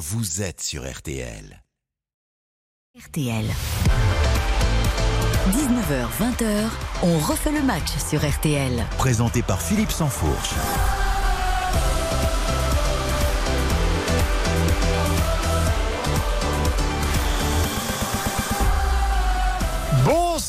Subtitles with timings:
[0.00, 1.62] vous êtes sur RTL.
[2.98, 3.44] RTL.
[5.50, 6.70] 19h-20h,
[7.02, 8.82] on refait le match sur RTL.
[8.96, 10.54] Présenté par Philippe Sansfourche.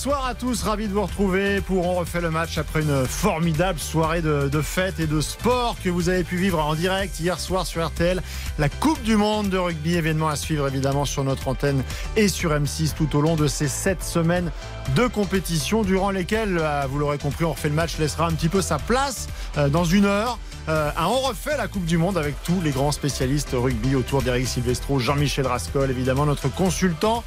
[0.04, 3.78] Bonsoir à tous, ravi de vous retrouver pour On refait le match après une formidable
[3.78, 7.40] soirée de, de fête et de sport que vous avez pu vivre en direct hier
[7.40, 8.20] soir sur RTL.
[8.58, 11.84] La Coupe du Monde de rugby, événement à suivre évidemment sur notre antenne
[12.16, 14.52] et sur M6 tout au long de ces sept semaines
[14.96, 18.50] de compétition durant lesquelles, euh, vous l'aurez compris, On refait le match laissera un petit
[18.50, 19.28] peu sa place
[19.60, 20.40] euh, dans une heure.
[20.68, 24.48] Euh, On refait la Coupe du Monde avec tous les grands spécialistes rugby autour d'Eric
[24.48, 27.24] Silvestro, Jean-Michel Rascol, évidemment notre consultant.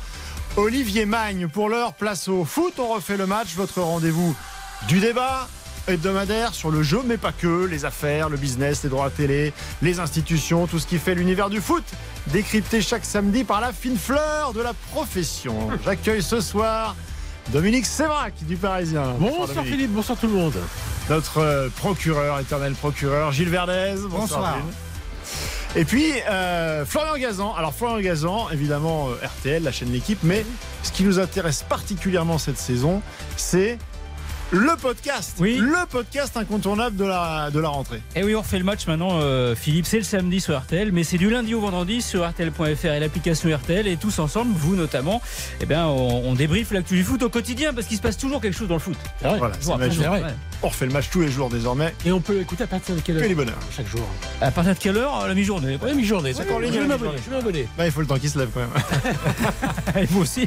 [0.57, 1.49] Olivier Magne.
[1.49, 2.75] Pour l'heure, place au foot.
[2.79, 3.55] On refait le match.
[3.57, 4.37] Votre rendez-vous
[4.87, 5.49] du débat
[5.89, 7.67] hebdomadaire sur le jeu, mais pas que.
[7.67, 11.51] Les affaires, le business, les droits à télé, les institutions, tout ce qui fait l'univers
[11.51, 11.85] du foot.
[12.29, 15.71] Décrypté chaque samedi par la fine fleur de la profession.
[15.85, 16.95] J'accueille ce soir
[17.53, 19.15] Dominique Sévrac du Parisien.
[19.19, 19.65] Bonsoir.
[19.65, 20.55] Philippe, bonsoir tout le monde.
[21.11, 23.95] Notre procureur, éternel procureur, Gilles Verdez.
[24.09, 24.21] Bonsoir.
[24.21, 24.59] Bonsoir.
[25.77, 27.55] Et puis euh, Florian Gazan.
[27.55, 30.47] Alors Florian Gazan, évidemment euh, RTL, la chaîne L'équipe, mais
[30.85, 33.03] ce qui nous intéresse particulièrement cette saison,
[33.37, 33.79] c'est
[34.53, 35.37] le podcast.
[35.41, 35.57] Oui.
[35.57, 38.01] Le podcast incontournable de la, de la rentrée.
[38.15, 39.87] Et oui, on refait le match maintenant, euh, Philippe.
[39.87, 43.53] C'est le samedi sur RTL, mais c'est du lundi au vendredi sur RTL.fr et l'application
[43.53, 43.89] RTL.
[43.89, 45.21] Et tous ensemble, vous notamment,
[45.61, 48.41] eh ben, on, on débriefe l'actu du foot au quotidien parce qu'il se passe toujours
[48.41, 48.99] quelque chose dans le foot.
[49.21, 49.39] C'est vrai.
[49.39, 50.23] Voilà, c'est vrai.
[50.63, 51.95] On refait le match tous les jours désormais.
[52.07, 53.59] Et on peut écouter à partir de quelle Que heure les bonheurs.
[53.77, 54.01] Chaque jour.
[54.41, 55.79] À partir de quelle heure À la mi-journée?
[55.83, 56.33] Ouais, mi-journée.
[56.33, 56.61] C'est d'accord.
[56.61, 57.19] vais la m'abonner.
[57.25, 57.69] Je vais m'abonner.
[57.77, 58.71] Bah, il faut le temps qu'il se lève quand même.
[60.03, 60.47] Et vous aussi.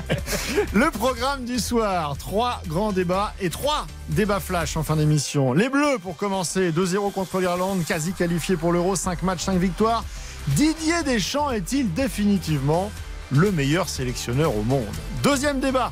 [0.72, 5.52] Le programme du soir, trois grands débats et trois débats flash en fin d'émission.
[5.52, 10.04] Les Bleus pour commencer, 2-0 contre l'Irlande, quasi qualifié pour l'Euro, 5 matchs, 5 victoires.
[10.48, 12.90] Didier Deschamps est-il définitivement
[13.30, 14.86] le meilleur sélectionneur au monde?
[15.22, 15.90] Deuxième débat.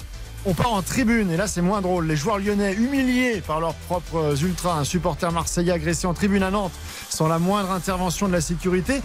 [0.49, 2.07] On part en tribune et là c'est moins drôle.
[2.07, 6.53] Les joueurs lyonnais humiliés par leurs propres ultras, un supporter marseillais agressé en tribune à
[6.53, 6.73] Nantes
[7.11, 9.03] sans la moindre intervention de la sécurité.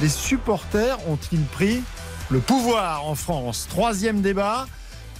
[0.00, 1.82] Les supporters ont-ils pris
[2.30, 3.66] le pouvoir en France?
[3.68, 4.66] Troisième débat.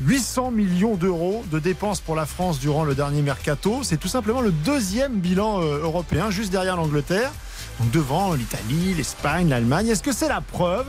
[0.02, 3.80] 800 millions d'euros de dépenses pour la France durant le dernier mercato.
[3.82, 7.32] C'est tout simplement le deuxième bilan euh, européen, juste derrière l'Angleterre.
[7.80, 9.88] Donc devant l'Italie, l'Espagne, l'Allemagne.
[9.88, 10.86] Est-ce que c'est la preuve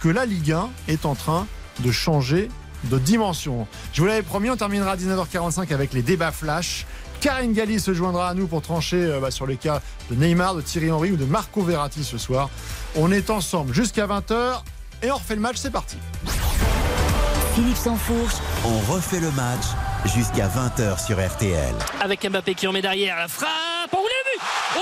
[0.00, 1.46] que la Ligue 1 est en train
[1.80, 2.48] de changer
[2.84, 6.86] de dimension Je vous l'avais promis, on terminera à 19h45 avec les débats flash.
[7.20, 10.54] Karine Galli se joindra à nous pour trancher euh, bah, sur les cas de Neymar,
[10.54, 12.48] de Thierry Henry ou de Marco Verratti ce soir.
[12.96, 14.62] On est ensemble jusqu'à 20h
[15.02, 15.96] et on refait le match, c'est parti.
[17.54, 19.64] Philippe Sansfourche, On refait le match
[20.14, 21.74] jusqu'à 20h sur RTL.
[22.00, 23.16] avec Mbappé qui en met derrière.
[23.16, 24.80] La frappe, enroulé, le but Oh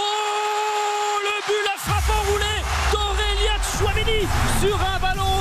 [1.25, 4.29] Le but, la frappe enroulée d'Aurélien Chouameni
[4.61, 5.38] sur un ballon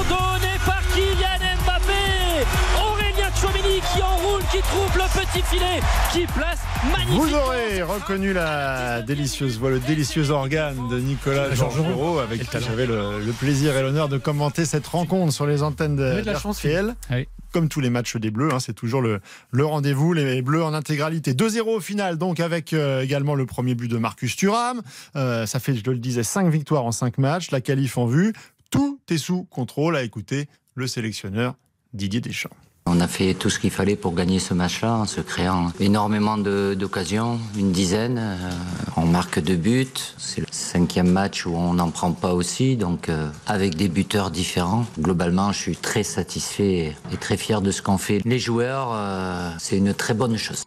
[4.51, 5.81] qui trouve le petit filet,
[6.13, 6.59] qui place
[6.91, 7.23] magnifiquement.
[7.25, 12.85] Vous aurez reconnu la délicieuse voix, le délicieux organe de Nicolas Georgerot, avec qui j'avais
[12.85, 16.39] le, le plaisir et l'honneur de commenter cette rencontre sur les antennes de, de la
[16.39, 16.61] chance.
[16.63, 17.27] Oui.
[17.51, 19.19] Comme tous les matchs des Bleus, hein, c'est toujours le,
[19.51, 21.33] le rendez-vous, les Bleus en intégralité.
[21.33, 24.81] 2-0 au final, donc avec euh, également le premier but de Marcus Thuram.
[25.15, 28.33] Euh, ça fait, je le disais, 5 victoires en 5 matchs, la qualif en vue.
[28.69, 31.55] Tout est sous contrôle à écouter le sélectionneur
[31.93, 32.49] Didier Deschamps.
[32.89, 36.37] On a fait tout ce qu'il fallait pour gagner ce match-là en se créant énormément
[36.37, 38.17] d'occasions, une dizaine.
[38.17, 38.51] Euh,
[38.95, 39.87] on marque deux buts.
[40.17, 44.31] C'est le cinquième match où on n'en prend pas aussi, donc euh, avec des buteurs
[44.31, 44.85] différents.
[44.99, 48.91] Globalement, je suis très satisfait et très fier de ce qu'ont fait les joueurs.
[48.93, 50.63] Euh, C'est une très bonne chose.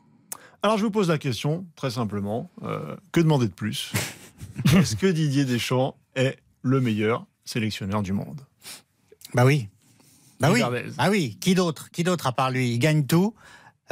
[0.63, 3.93] Alors je vous pose la question, très simplement, euh, que demander de plus?
[4.77, 8.43] Est-ce que Didier Deschamps est le meilleur sélectionneur du monde?
[9.33, 9.69] Bah oui.
[10.41, 10.61] Bah oui.
[10.61, 10.85] Verdez.
[10.99, 11.37] Ah oui.
[11.41, 11.91] Qui d'autre?
[11.91, 12.73] Qui d'autre à part lui?
[12.73, 13.35] Il gagne tout.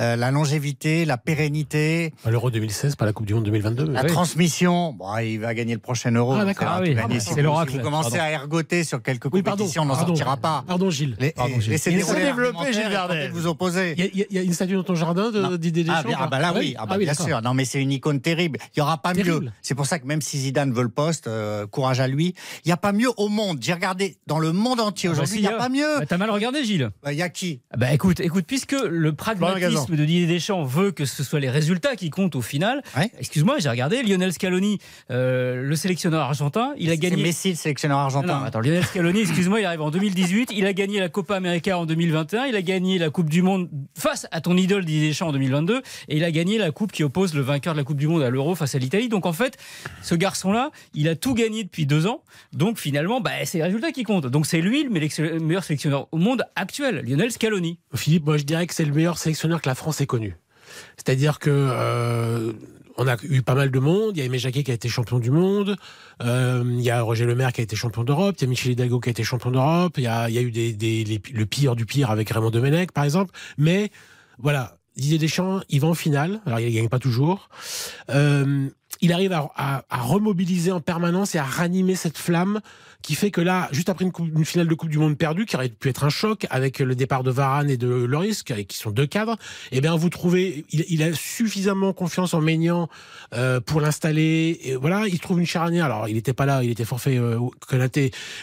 [0.01, 3.91] Euh, la longévité, la pérennité, l'Euro 2016, pas la Coupe du Monde 2022.
[3.91, 4.07] la Oui.
[4.13, 4.93] transmission.
[4.93, 6.35] Bon, il va gagner le prochain Euro.
[6.35, 6.69] Ah, d'accord.
[6.71, 7.73] Ah tout oui, pardon, Si c'est l'oracle.
[7.73, 8.25] Si vous commencez Pardon.
[8.25, 9.59] à ergoter sur quelques Oui, pardon.
[9.65, 10.09] compétitions, on n'en Pardon.
[10.15, 10.63] sortira pas.
[10.69, 11.17] Pardon, Gilles.
[11.19, 11.71] Les- Pardon, Gilles.
[11.73, 13.15] Laissez développer, Gilles et Verdez.
[13.15, 13.95] tentez de vous opposer.
[13.99, 15.57] Il y, a, il y a- une statue dans ton jardin de Non.
[15.57, 17.27] Didier Deschamps Ah, ah bah là oui, ah bah Ah oui, bien d'accord.
[17.27, 17.43] sûr.
[17.43, 18.59] Non mais c'est une icône terrible.
[18.77, 19.47] Il y aura pas Terrible.
[19.47, 19.51] mieux.
[19.63, 22.35] C'est pour ça que même si Zidane veut le poste, euh, courage à lui.
[22.65, 23.59] Il y a pas mieux au monde.
[23.61, 25.39] J'ai regardé dans le monde entier Ah bah aujourd'hui.
[25.41, 25.59] Il y a hein.
[25.59, 25.99] pas mieux.
[25.99, 27.61] Bah, T'as mal regardé, Gilles Bah, Il y a qui?
[27.73, 31.51] Ah Bah écoute, écoute, puisque le pragmatisme de Didier Deschamps veut que ce soit les
[31.51, 32.83] résultats qui comptent au final.
[32.97, 33.11] Ouais.
[33.19, 34.79] Excuse-moi, j'ai regardé Lionel Scaloni,
[35.11, 37.23] euh, le sélectionneur argentin, il a C'est gagné.
[37.23, 38.39] Messi, le sélectionneur argentin.
[38.41, 41.79] Non, attends, Lionel Scaloni, excuse-moi, il arrive en 2018, il a gagné la Copa América
[41.79, 45.29] en 2021, il a gagné la Coupe du Monde face à ton idole Didier Deschamps
[45.29, 47.99] en 2022, et il a gagné la Coupe qui oppose le vainqueur de la Coupe
[47.99, 49.09] du Monde à l'Euro face à l'Italie.
[49.09, 49.57] Donc en fait,
[50.03, 53.93] ce garçon-là, il a tout gagné depuis deux ans, donc finalement, bah, c'est les résultats
[53.93, 54.27] qui comptent.
[54.27, 57.79] Donc c'est lui le meilleur- meilleur sélectionneur au monde actuel, Lionel Scaloni.
[57.95, 60.37] Philippe, moi je dirais que c'est le meilleur sélectionneur que la France ait connu.
[60.97, 62.53] C'est-à-dire que euh,
[62.97, 64.17] on a eu pas mal de monde.
[64.17, 65.77] Il y a Aimé Jacquet qui a été champion du monde.
[66.23, 68.37] Euh, il y a Roger Lemaire qui a été champion d'Europe.
[68.39, 69.95] Il y a Michel Hidalgo qui a été champion d'Europe.
[69.97, 73.33] Il y a, eu le pire du pire avec Raymond Domenech, par exemple.
[73.57, 73.91] Mais
[74.39, 76.41] voilà, Didier Deschamps, il va en finale.
[76.45, 77.49] Alors il ne gagne pas toujours.
[78.11, 78.69] Euh,
[79.01, 82.61] il arrive à remobiliser en permanence et à ranimer cette flamme
[83.03, 85.69] qui fait que là, juste après une, finale de Coupe du Monde perdue, qui aurait
[85.69, 89.07] pu être un choc avec le départ de Varane et de Loris, qui sont deux
[89.07, 89.37] cadres,
[89.71, 92.89] eh bien vous trouvez, il, a suffisamment confiance en Maignan
[93.35, 94.59] euh, pour l'installer.
[94.65, 95.85] Et voilà, il trouve une charnière.
[95.87, 97.39] Alors il n'était pas là, il était forfait euh,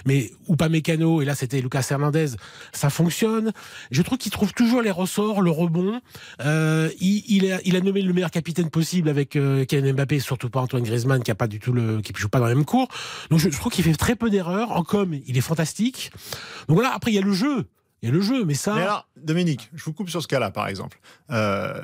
[0.06, 1.22] mais ou pas Mécano.
[1.22, 2.28] Et là c'était Lucas Hernandez.
[2.72, 3.52] Ça fonctionne.
[3.92, 6.00] Je trouve qu'il trouve toujours les ressorts, le rebond.
[6.42, 10.84] Euh, il, a, nommé le meilleur capitaine possible avec euh, Kylian Mbappé, surtout pas Antoine
[10.84, 11.36] Griezmann qui a
[12.16, 12.88] joue pas dans la même cour.
[13.30, 14.45] Donc je trouve qu'il fait très peu d'erreurs.
[14.72, 16.12] En com, il est fantastique.
[16.68, 16.94] Donc voilà.
[16.94, 17.66] Après il y a le jeu.
[18.02, 18.76] Il y a le jeu, mais ça.
[19.18, 21.00] Dominique, je vous coupe sur ce cas-là, par exemple.
[21.32, 21.80] Euh,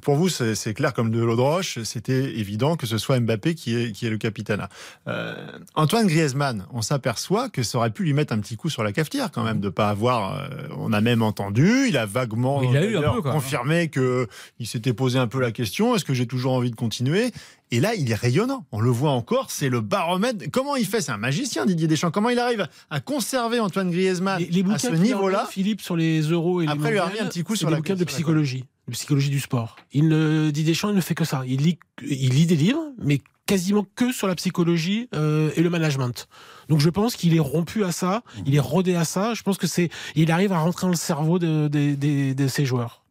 [0.00, 1.78] pour vous, c'est clair comme de l'eau de roche.
[1.82, 4.66] C'était évident que ce soit Mbappé qui est, qui est le capitaine.
[5.08, 5.34] Euh,
[5.74, 8.92] Antoine Griezmann, on s'aperçoit que ça aurait pu lui mettre un petit coup sur la
[8.92, 10.38] cafetière quand même, de pas avoir.
[10.38, 10.48] euh,
[10.78, 13.40] on a même entendu, il a vaguement Il a eu un d'ailleurs, peu, quand même.
[13.40, 14.28] confirmé que
[14.58, 17.32] il s'était posé un peu la question est-ce que j'ai toujours envie de continuer?
[17.74, 18.66] Et là, il est rayonnant.
[18.70, 20.44] On le voit encore, c'est le baromètre.
[20.52, 21.00] Comment il fait?
[21.00, 22.10] C'est un magicien, Didier Deschamps.
[22.10, 25.48] Comment il arrive à conserver Antoine Griezmann les, les à ce niveau-là?
[25.50, 27.72] Philippe, sur les euros et Après, les lui a remis un petit coup sur des
[27.72, 29.76] la- bouquins de psychologie, de psychologie du sport.
[29.92, 31.42] Il ne dit Deschamps, il ne fait que ça.
[31.46, 35.70] Il lit, il lit des livres, mais quasiment que sur la psychologie euh, et le
[35.70, 36.28] management.
[36.68, 39.34] Donc je pense qu'il est rompu à ça, il est rodé à ça.
[39.34, 42.46] Je pense que c'est, il arrive à rentrer dans le cerveau de, de, de- de
[42.48, 43.01] ses joueurs.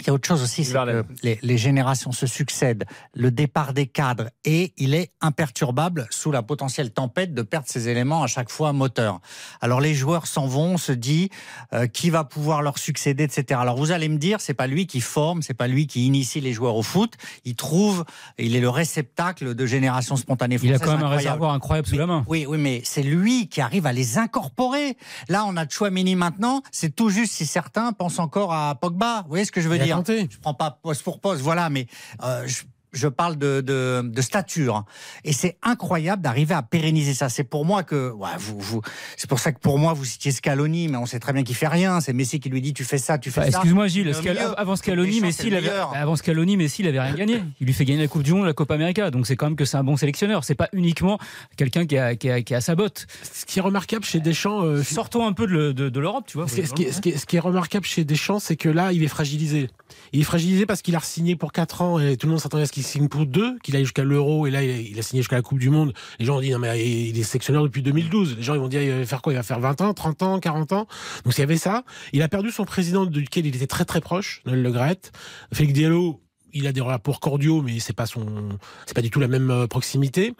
[0.00, 3.72] Il y a autre chose aussi, c'est que les, les générations se succèdent, le départ
[3.72, 8.26] des cadres, et il est imperturbable sous la potentielle tempête de perdre ses éléments à
[8.26, 9.20] chaque fois moteur.
[9.60, 11.30] Alors les joueurs s'en vont, on se dit
[11.72, 13.60] euh, qui va pouvoir leur succéder, etc.
[13.62, 16.40] Alors vous allez me dire, c'est pas lui qui forme, c'est pas lui qui initie
[16.40, 17.14] les joueurs au foot.
[17.44, 18.04] Il trouve,
[18.38, 21.96] il est le réceptacle de générations spontanées Il a quand même un réservoir incroyable sous
[21.96, 22.24] la main.
[22.28, 24.96] Oui, oui, mais c'est lui qui arrive à les incorporer.
[25.28, 26.62] Là, on a Chouamini maintenant.
[26.70, 29.22] C'est tout juste si certains pensent encore à Pogba.
[29.22, 29.89] Vous voyez ce que je veux Il
[30.30, 31.86] Je prends pas poste pour poste, voilà, mais
[32.22, 34.84] euh, je, je parle de, de, de stature.
[35.24, 37.28] Et c'est incroyable d'arriver à pérenniser ça.
[37.28, 38.82] C'est pour moi que, ouais, vous, vous,
[39.16, 41.54] c'est pour ça que pour moi vous citiez Scaloni, mais on sait très bien qu'il
[41.54, 42.00] fait rien.
[42.00, 43.58] C'est Messi qui lui dit tu fais ça, tu fais Enfin, ça.
[43.58, 44.58] Excuse-moi Gilles, Scal- mieux.
[44.60, 47.42] avant Scaloni, Messi, il avait, bah, avant Scaloni, Messi, il avait rien gagné.
[47.60, 49.10] Il lui fait gagner la Coupe du Monde, la Copa América.
[49.10, 50.44] Donc c'est quand même que c'est un bon sélectionneur.
[50.44, 51.18] C'est pas uniquement
[51.56, 53.06] quelqu'un qui a, qui, a, qui a sa botte.
[53.32, 56.36] Ce qui est remarquable chez Deschamps, euh, Sortons un peu de, de- de l'Europe, tu
[56.38, 56.48] vois.
[56.48, 58.38] Ce qui, est- ce qui est- ce qui est- ce qui est remarquable chez Deschamps,
[58.40, 59.68] c'est que là, il est fragilisé.
[60.12, 62.62] Il est fragilisé parce qu'il a signé pour 4 ans et tout le monde s'attendait
[62.64, 65.22] à ce qu'il signe pour 2, qu'il aille jusqu'à l'Euro et là, il a, signé
[65.22, 65.92] jusqu'à la Coupe du Monde.
[66.18, 68.36] Les gens ont dit, non, mais il est sélectionneur depuis 2012.
[68.36, 69.32] Les gens, ils vont dire, il va faire quoi?
[69.32, 70.86] Il va faire 20 ans, 30 ans, 40 ans?
[71.24, 71.84] Donc, il y avait ça.
[72.12, 75.12] Il a perdu son président duquel il était très très proche, Noël Le Graët.
[75.52, 76.20] Félix Diallo,
[76.52, 78.48] il a des rapports cordiaux, mais c'est pas son,
[78.86, 80.34] c'est pas du tout la même euh, proximité.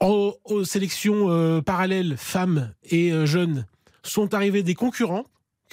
[0.00, 3.66] Aux sélections euh, parallèles, femmes et euh, jeunes,
[4.02, 5.26] sont arrivés des concurrents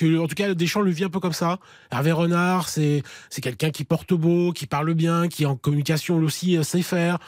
[0.04, 1.60] en tout cas Deschamps le vit un peu comme ça.
[1.92, 6.58] Hervé Renard, c'est c'est quelqu'un qui porte beau, qui parle bien, qui en communication aussi
[6.58, 7.20] euh, sait faire.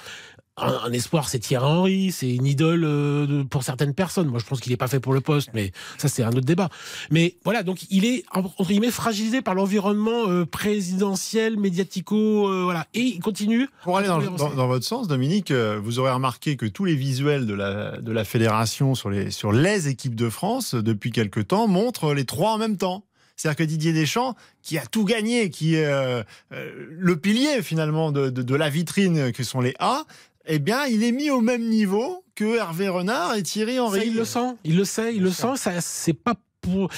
[0.61, 4.27] Un, un espoir, c'est Thierry Henry, c'est une idole euh, pour certaines personnes.
[4.27, 6.41] Moi, je pense qu'il n'est pas fait pour le poste, mais ça, c'est un autre
[6.41, 6.69] débat.
[7.11, 12.87] Mais voilà, donc il est entre guillemets fragilisé par l'environnement euh, présidentiel, médiatico, euh, voilà,
[12.93, 13.67] et il continue.
[13.83, 16.85] Pour aller dans, à dans- dans votre sens, Dominique, euh, vous aurez remarqué que tous
[16.85, 21.11] les visuels de la, de la fédération sur les, sur les équipes de France, depuis
[21.11, 23.03] quelque temps, montrent les trois en même temps.
[23.35, 28.11] C'est-à-dire que Didier Deschamps, qui a tout gagné, qui est euh, euh, le pilier finalement
[28.11, 30.03] de, de- de la vitrine que sont les A,
[30.47, 34.07] eh bien, il est mis au même niveau que Hervé Renard et Thierry Ça, Henry.
[34.07, 35.55] il le sent, il le sait, il le sent.
[35.57, 36.89] Ça, c'est pas pour.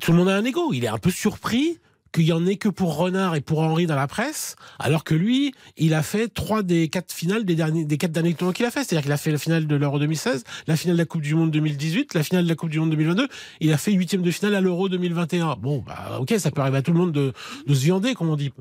[0.00, 0.72] Tout le monde a un ego.
[0.72, 1.78] Il est un peu surpris
[2.12, 5.16] qu'il y en ait que pour Renard et pour Henri dans la presse, alors que
[5.16, 8.64] lui, il a fait trois des quatre finales des derniers, des quatre derniers tournois qu'il
[8.66, 8.84] a fait.
[8.84, 11.34] C'est-à-dire qu'il a fait la finale de l'Euro 2016, la finale de la Coupe du
[11.34, 13.26] Monde 2018, la finale de la Coupe du Monde 2022.
[13.60, 15.56] Il a fait huitième de finale à l'Euro 2021.
[15.56, 17.32] Bon, bah, ok, ça peut arriver à tout le monde de,
[17.66, 18.52] de se viander, comme on dit.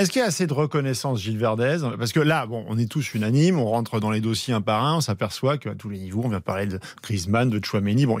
[0.00, 1.76] Est-ce qu'il y a assez de reconnaissance, Gilles Verdez?
[1.98, 4.82] Parce que là, bon, on est tous unanimes, on rentre dans les dossiers un par
[4.82, 8.06] un, on s'aperçoit qu'à tous les niveaux, on vient parler de Griezmann, de Chouameni.
[8.06, 8.16] Bon,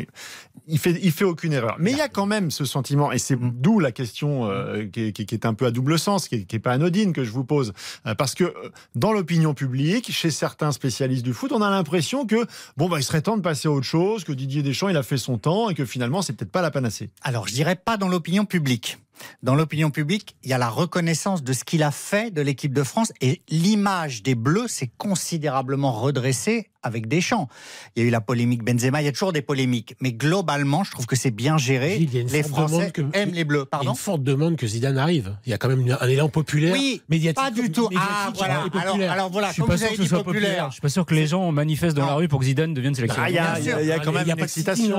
[0.68, 1.76] il fait, il fait aucune erreur.
[1.78, 3.52] Mais il y a quand même ce sentiment, et c'est mm.
[3.54, 6.72] d'où la question euh, qui, qui, est un peu à double sens, qui n'est pas
[6.72, 7.72] anodine que je vous pose,
[8.06, 8.52] euh, parce que euh,
[8.94, 12.46] dans l'opinion publique, chez certains spécialistes du foot, on a l'impression que
[12.76, 15.02] bon bah il serait temps de passer à autre chose, que Didier Deschamps il a
[15.02, 17.08] fait son temps et que finalement c'est peut-être pas la panacée.
[17.22, 18.98] Alors je dirais pas dans l'opinion publique
[19.42, 22.72] dans l'opinion publique, il y a la reconnaissance de ce qu'il a fait de l'équipe
[22.72, 27.48] de France et l'image des Bleus s'est considérablement redressée avec Deschamps.
[27.94, 30.84] Il y a eu la polémique Benzema, il y a toujours des polémiques, mais globalement,
[30.84, 31.98] je trouve que c'est bien géré.
[31.98, 33.64] les Français aiment les Bleus.
[33.64, 35.36] Pardon il y a une forte demande que Zidane arrive.
[35.46, 37.42] Il y a quand même un élan populaire, oui, médiatique.
[37.42, 37.88] Pas du tout.
[37.96, 38.64] Ah, voilà.
[39.10, 40.66] Alors, voilà, je suis pas sûr que ce soit populaire.
[40.68, 42.94] Je suis pas sûr que les gens manifestent dans la rue pour que Zidane devienne
[42.94, 43.30] sélectionneur.
[43.34, 44.96] Ah, il y, a quand même une excitation.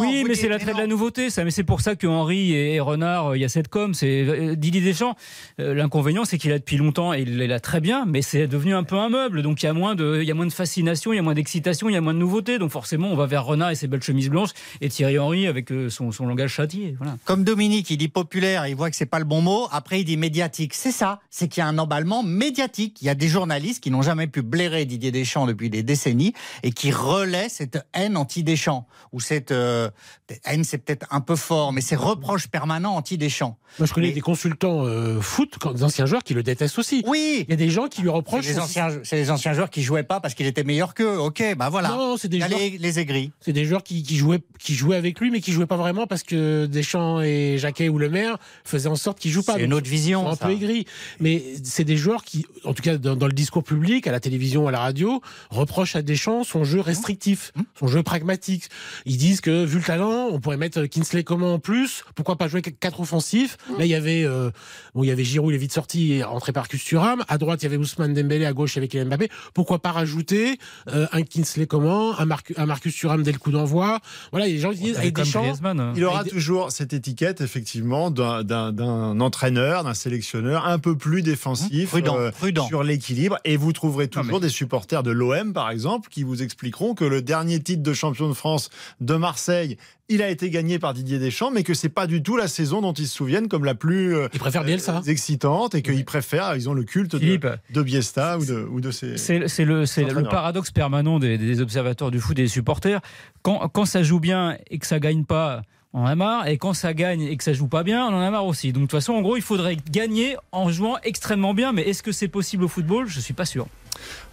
[0.00, 1.30] oui, mais c'est l'attrait de la nouveauté.
[1.30, 3.94] Ça, mais c'est pour ça que Henri et Renard, il y a cette com.
[3.94, 5.16] C'est euh, Didier Deschamps.
[5.60, 8.46] Euh, l'inconvénient, c'est qu'il a depuis longtemps et il est là très bien, mais c'est
[8.46, 9.42] devenu un peu un meuble.
[9.42, 11.22] Donc il y a moins de, il y a moins de fascination, il y a
[11.22, 12.58] moins d'excitation, il y a moins de nouveautés.
[12.58, 15.72] Donc forcément, on va vers Renard et ses belles chemises blanches et Thierry Henry avec
[15.72, 16.94] euh, son, langage châtié.
[16.98, 17.16] Voilà.
[17.24, 19.68] Comme Dominique, il dit populaire, il voit que c'est pas le bon mot.
[19.72, 20.74] Après, il dit médiatique.
[20.74, 21.20] C'est ça.
[21.30, 22.98] C'est qu'il y a un emballement médiatique.
[23.00, 26.34] Il y a des journalistes qui n'ont jamais pu blairer Didier Deschamps depuis des décennies
[26.62, 28.86] et qui relaient cette haine anti-Deschamps.
[29.12, 33.58] Ou cette haine, c'est peut-être un peu fort, mais c'est reproche permanent anti-Deschamps.
[33.78, 37.02] Moi, je connais des consultants euh, foot, des anciens joueurs qui le détestent aussi.
[37.06, 37.44] Oui.
[37.46, 38.44] Il y a des gens qui lui reprochent.
[38.44, 41.05] C'est les, anciens, les anciens joueurs qui jouaient pas parce qu'il était meilleur qu'eux.
[41.06, 41.90] Ok, bah voilà.
[41.90, 42.58] Non, c'est des joueurs.
[42.58, 43.30] Les, les aigris.
[43.40, 46.06] C'est des joueurs qui, qui, jouaient, qui jouaient avec lui, mais qui jouaient pas vraiment
[46.06, 49.54] parce que Deschamps et Jacquet ou Le Maire faisaient en sorte qu'ils jouent pas.
[49.54, 50.28] C'est une autre vision.
[50.28, 50.86] un peu aigris.
[51.20, 54.68] Mais c'est des joueurs qui, en tout cas dans, le discours public, à la télévision,
[54.68, 55.20] à la radio,
[55.50, 57.62] reprochent à Deschamps son jeu restrictif, mmh.
[57.78, 58.68] son jeu pragmatique.
[59.04, 62.04] Ils disent que vu le talent, on pourrait mettre Kinsley comment en plus.
[62.14, 63.56] Pourquoi pas jouer quatre offensifs?
[63.78, 64.50] Là, il y avait euh,
[64.94, 67.24] bon, il y avait Giroud, il est vite sorti et rentré par Custuram.
[67.28, 69.28] À droite, il y avait Ousmane Dembélé, à gauche, il y avait Kylian Mbappé.
[69.54, 70.58] Pourquoi pas rajouter
[70.88, 74.00] euh, un Kinsley comment, un, Marcus Thuram dès le coup d'envoi
[74.30, 75.92] Voilà, les gens disent avec hein.
[75.96, 82.30] Il aura toujours cette étiquette, effectivement, d'un entraîneur, d'un sélectionneur un peu plus défensif euh,
[82.68, 83.38] sur l'équilibre.
[83.44, 87.22] Et vous trouverez toujours des supporters de l'OM, par exemple, qui vous expliqueront que le
[87.22, 89.76] dernier titre de champion de France de Marseille
[90.08, 92.80] il a été gagné par Didier Deschamps, mais que c'est pas du tout la saison
[92.80, 96.74] dont ils se souviennent comme la plus euh, euh, excitante et qu'ils préfèrent, ils ont
[96.74, 97.38] le culte de,
[97.70, 99.16] de, Biesta ou de, ou de ses.
[99.16, 103.00] C'est le, le, paradoxe permanent des, observateurs du foot et des supporters.
[103.42, 105.62] Quand, quand ça joue bien et que ça gagne pas,
[105.92, 106.46] on en a marre.
[106.46, 108.72] Et quand ça gagne et que ça joue pas bien, on en a marre aussi.
[108.72, 111.72] Donc de toute façon, en gros, il faudrait gagner en jouant extrêmement bien.
[111.72, 113.08] Mais est-ce que c'est possible au football?
[113.08, 113.66] Je suis pas sûr.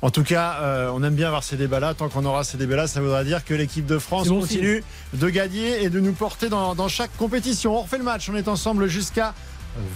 [0.04, 1.96] En tout cas, euh, on aime bien avoir ces débats-là.
[1.96, 4.84] Tant qu'on aura ces débats-là, ça voudra dire que l'équipe de France continue
[5.14, 7.78] de gagner et de nous porter dans, chaque compétition.
[7.78, 8.30] On refait le match.
[8.30, 9.34] On est ensemble jusqu'à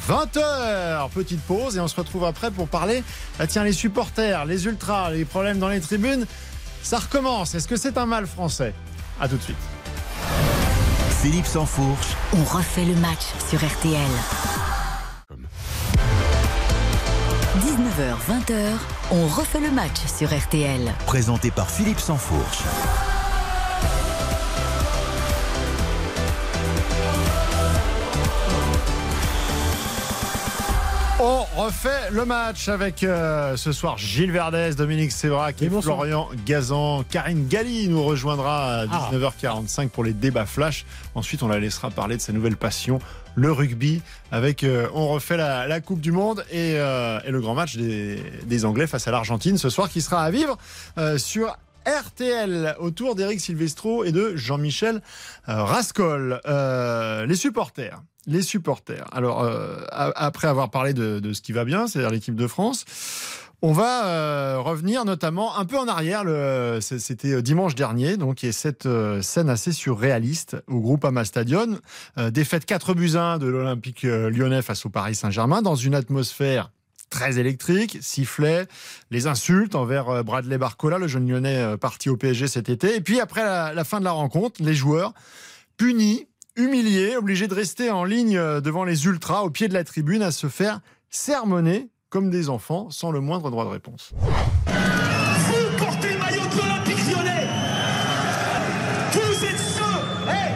[0.09, 1.09] 20h.
[1.09, 3.03] Petite pause et on se retrouve après pour parler.
[3.39, 6.25] Ah, tiens, les supporters, les ultras, les problèmes dans les tribunes.
[6.83, 7.55] Ça recommence.
[7.55, 8.73] Est-ce que c'est un mal français?
[9.19, 9.57] A tout de suite.
[11.21, 12.15] Philippe Sansfourche.
[12.33, 14.09] On refait le match sur RTL.
[17.57, 18.53] 19h, 20h,
[19.11, 20.93] on refait le match sur RTL.
[21.07, 22.59] Présenté par Philippe Sansfourche.
[31.19, 37.03] On refait le match avec euh, ce soir Gilles Verdès, Dominique Sévrac et, Florian Gazan.
[37.09, 39.89] Karine Galli nous rejoindra à 19h45 ah.
[39.91, 40.85] pour les débats flash.
[41.15, 42.99] Ensuite, on la laissera parler de sa nouvelle passion,
[43.33, 47.77] le rugby, avec euh, on refait la, Coupe du Monde euh, et, le grand match
[47.77, 50.55] des, Anglais face à l'Argentine ce soir qui sera à vivre
[51.17, 51.57] sur
[51.87, 55.01] RTL autour d'Éric Silvestro et de Jean-Michel
[55.47, 56.41] Rascol.
[56.45, 59.05] les supporters les supporters.
[59.11, 62.85] Alors, euh, après avoir parlé de, ce qui va bien, c'est-à-dire l'équipe de France,
[63.63, 66.23] on va euh, revenir notamment un peu en arrière.
[66.81, 68.87] C'était euh, dimanche dernier, donc il y a cette
[69.21, 71.79] scène assez surréaliste au groupe Ama Stadion.
[72.17, 76.71] défaite 4 buts 1 de l'Olympique lyonnais face au Paris Saint-Germain dans une atmosphère
[77.09, 78.67] très électrique, sifflet,
[79.11, 82.95] les insultes envers Bradley Barcola, le jeune lyonnais parti au PSG cet été.
[82.95, 85.13] Et puis après la fin de la rencontre, les joueurs
[85.77, 90.21] punis humilié, obligé de rester en ligne devant les ultras au pied de la tribune
[90.23, 94.11] à se faire sermonner comme des enfants sans le moindre droit de réponse.
[94.65, 97.47] Vous portez le maillot de l'Olympique lyonnais
[99.11, 100.53] Vous êtes ceux hey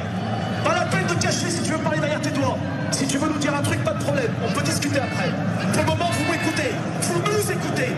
[0.64, 2.58] Pas la peine de cacher si tu veux parler derrière tes doigts.
[2.92, 5.32] Si tu veux nous dire un truc, pas de problème, on peut discuter après.
[5.74, 7.92] Pour le moment, vous m'écoutez, vous nous écoutez.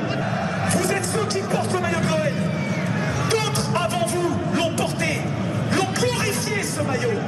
[0.69, 2.33] Vous êtes ceux qui portent le maillot de l'OL.
[3.29, 5.19] D'autres avant vous l'ont porté,
[5.75, 7.19] l'ont glorifié ce maillot.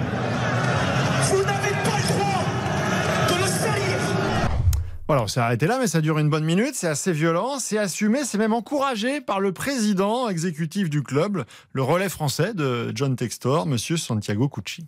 [5.07, 6.73] Voilà, on s'est arrêté là, mais ça dure une bonne minute.
[6.73, 11.83] C'est assez violent, c'est assumé, c'est même encouragé par le président exécutif du club, le
[11.83, 14.87] relais français de John Textor, monsieur Santiago Cucci.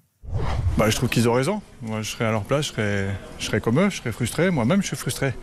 [0.75, 1.61] bah, Je trouve qu'ils ont raison.
[1.83, 4.49] Moi, je serais à leur place, je serais, je serais comme eux, je serais frustré.
[4.49, 5.35] Moi-même, je suis frustré.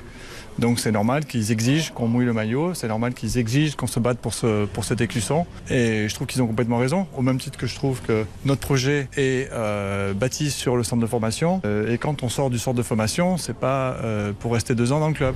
[0.58, 3.98] Donc c'est normal qu'ils exigent qu'on mouille le maillot, c'est normal qu'ils exigent qu'on se
[3.98, 5.46] batte pour, ce, pour cet écusson.
[5.68, 8.60] Et je trouve qu'ils ont complètement raison, au même titre que je trouve que notre
[8.60, 11.60] projet est euh, bâti sur le centre de formation.
[11.64, 14.92] Euh, et quand on sort du centre de formation, c'est pas euh, pour rester deux
[14.92, 15.34] ans dans le club.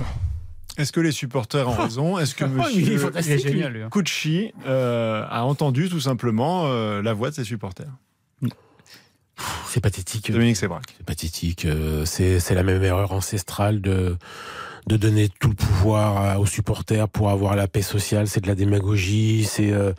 [0.77, 2.17] Est-ce que les supporters ont raison?
[2.17, 2.63] Est-ce que Oh,
[3.15, 3.89] M.
[3.91, 7.91] Cucci euh, a entendu tout simplement euh, la voix de ses supporters?
[9.67, 10.31] C'est pathétique.
[10.31, 10.83] Dominique Sébrac.
[10.97, 11.67] C'est pathétique.
[12.05, 14.17] C'est c'est la même erreur ancestrale de
[14.87, 18.27] de donner tout le pouvoir aux supporters pour avoir la paix sociale.
[18.27, 19.45] C'est de la démagogie.
[19.45, 19.93] C'est euh,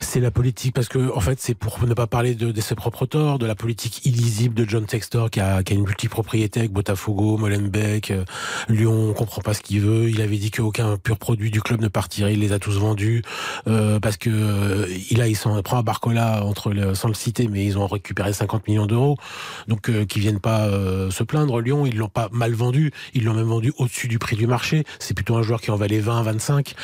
[0.00, 2.74] c'est la politique parce que en fait c'est pour ne pas parler de, de ses
[2.74, 6.60] propres torts, de la politique illisible de John Textor qui a, qui a une multipropriété
[6.60, 8.24] avec Botafogo, Molenbeek, euh,
[8.68, 9.10] Lyon.
[9.10, 10.08] On comprend pas ce qu'il veut.
[10.10, 12.34] Il avait dit qu'aucun pur produit du club ne partirait.
[12.34, 13.22] Il les a tous vendus
[13.66, 17.14] euh, parce que euh, il a il s'en prend à Barcola entre le, sans le
[17.14, 19.16] citer, mais ils ont récupéré 50 millions d'euros.
[19.68, 21.60] Donc euh, qu'ils viennent pas euh, se plaindre.
[21.60, 24.84] Lyon, ils l'ont pas mal vendu, ils l'ont même vendu au-dessus du prix du marché.
[24.98, 26.74] C'est plutôt un joueur qui en valait 20, 25.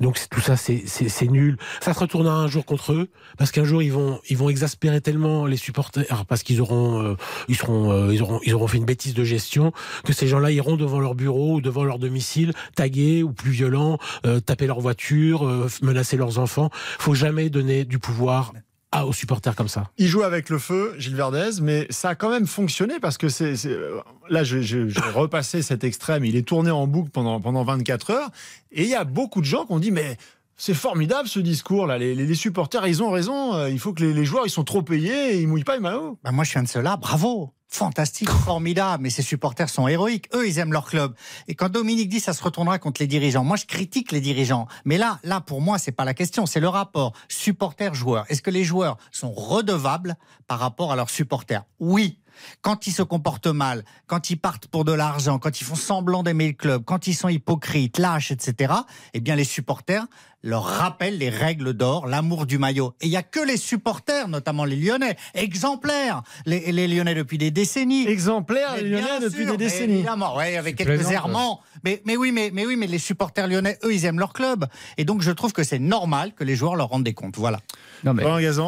[0.00, 1.56] Donc tout ça, c'est nul.
[1.80, 5.00] Ça se retournera un jour contre eux parce qu'un jour ils vont ils vont exaspérer
[5.00, 7.16] tellement les supporters parce qu'ils auront euh,
[7.48, 9.72] ils seront euh, ils auront ils auront fait une bêtise de gestion
[10.04, 13.98] que ces gens-là iront devant leur bureau ou devant leur domicile taguer ou plus violent
[14.26, 16.70] euh, taper leur voiture euh, menacer leurs enfants.
[16.98, 18.52] Faut jamais donner du pouvoir
[18.94, 19.90] à, aux supporters comme ça.
[19.98, 23.28] Il joue avec le feu, Gilles Verdez, mais ça a quand même fonctionné parce que
[23.28, 23.54] c'est.
[23.66, 26.24] euh, Là, je- je- j'ai repassé cet extrême.
[26.24, 28.30] Il est tourné en boucle pendant, pendant 24 heures.
[28.72, 30.16] Et il y a beaucoup de gens qui ont dit Mais
[30.56, 31.98] c'est formidable ce discours-là.
[31.98, 33.54] Les, les- les supporters, ils ont raison.
[33.54, 35.74] Euh, Il faut que les, les joueurs, ils sont trop payés et ils mouillent pas
[35.74, 36.18] les maillots.
[36.22, 36.96] Bah, moi, je suis un de ceux-là.
[36.96, 37.50] Bravo.
[37.74, 39.02] Fantastique, formidable.
[39.02, 40.28] Mais ces supporters sont héroïques.
[40.32, 41.12] Eux, ils aiment leur club.
[41.48, 44.68] Et quand Dominique dit ça se retournera contre les dirigeants, moi, je critique les dirigeants.
[44.84, 46.46] Mais là, là, pour moi, c'est pas la question.
[46.46, 48.26] C'est le rapport supporter-joueur.
[48.28, 50.16] Est-ce que les joueurs sont redevables
[50.46, 51.64] par rapport à leurs supporters?
[51.80, 52.20] Oui.
[52.62, 56.22] Quand ils se comportent mal, quand ils partent pour de l'argent, quand ils font semblant
[56.22, 58.72] d'aimer le club, quand ils sont hypocrites, lâches, etc.,
[59.14, 60.06] eh bien, les supporters
[60.46, 62.92] leur rappellent les règles d'or, l'amour du maillot.
[63.00, 67.38] Et il n'y a que les supporters, notamment les Lyonnais, exemplaires, les, les Lyonnais depuis
[67.38, 68.06] des décennies.
[68.06, 69.94] Exemplaires, les Lyonnais depuis sûr, des décennies.
[69.94, 71.60] Évidemment, ouais, avec quelques errements.
[71.82, 74.66] Mais, mais oui, mais, mais oui, mais les supporters lyonnais, eux, ils aiment leur club.
[74.98, 77.36] Et donc, je trouve que c'est normal que les joueurs leur rendent des comptes.
[77.38, 77.60] Voilà.
[78.04, 78.22] Non, mais-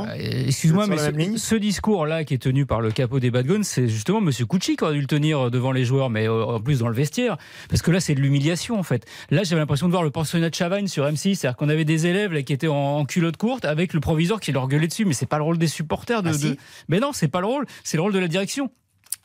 [0.08, 3.88] Euh, Excuse-moi, mais ce, ce discours-là qui est tenu par le capot des Bad C'est
[3.88, 4.30] justement M.
[4.48, 6.94] Cucci qui aurait dû le tenir devant les joueurs, mais euh, en plus dans le
[6.94, 7.36] vestiaire.
[7.68, 9.04] Parce que là, c'est de l'humiliation, en fait.
[9.30, 11.34] Là, j'avais l'impression de voir le pensionnat de Chavagne sur M6.
[11.36, 14.40] C'est-à-dire qu'on avait des élèves là, qui étaient en, en culotte courte avec le proviseur
[14.40, 15.04] qui leur gueulait dessus.
[15.04, 16.30] Mais c'est pas le rôle des supporters de.
[16.30, 16.56] Ah, si de-
[16.88, 17.66] Mais non, c'est pas le rôle.
[17.84, 18.70] C'est le rôle de la direction.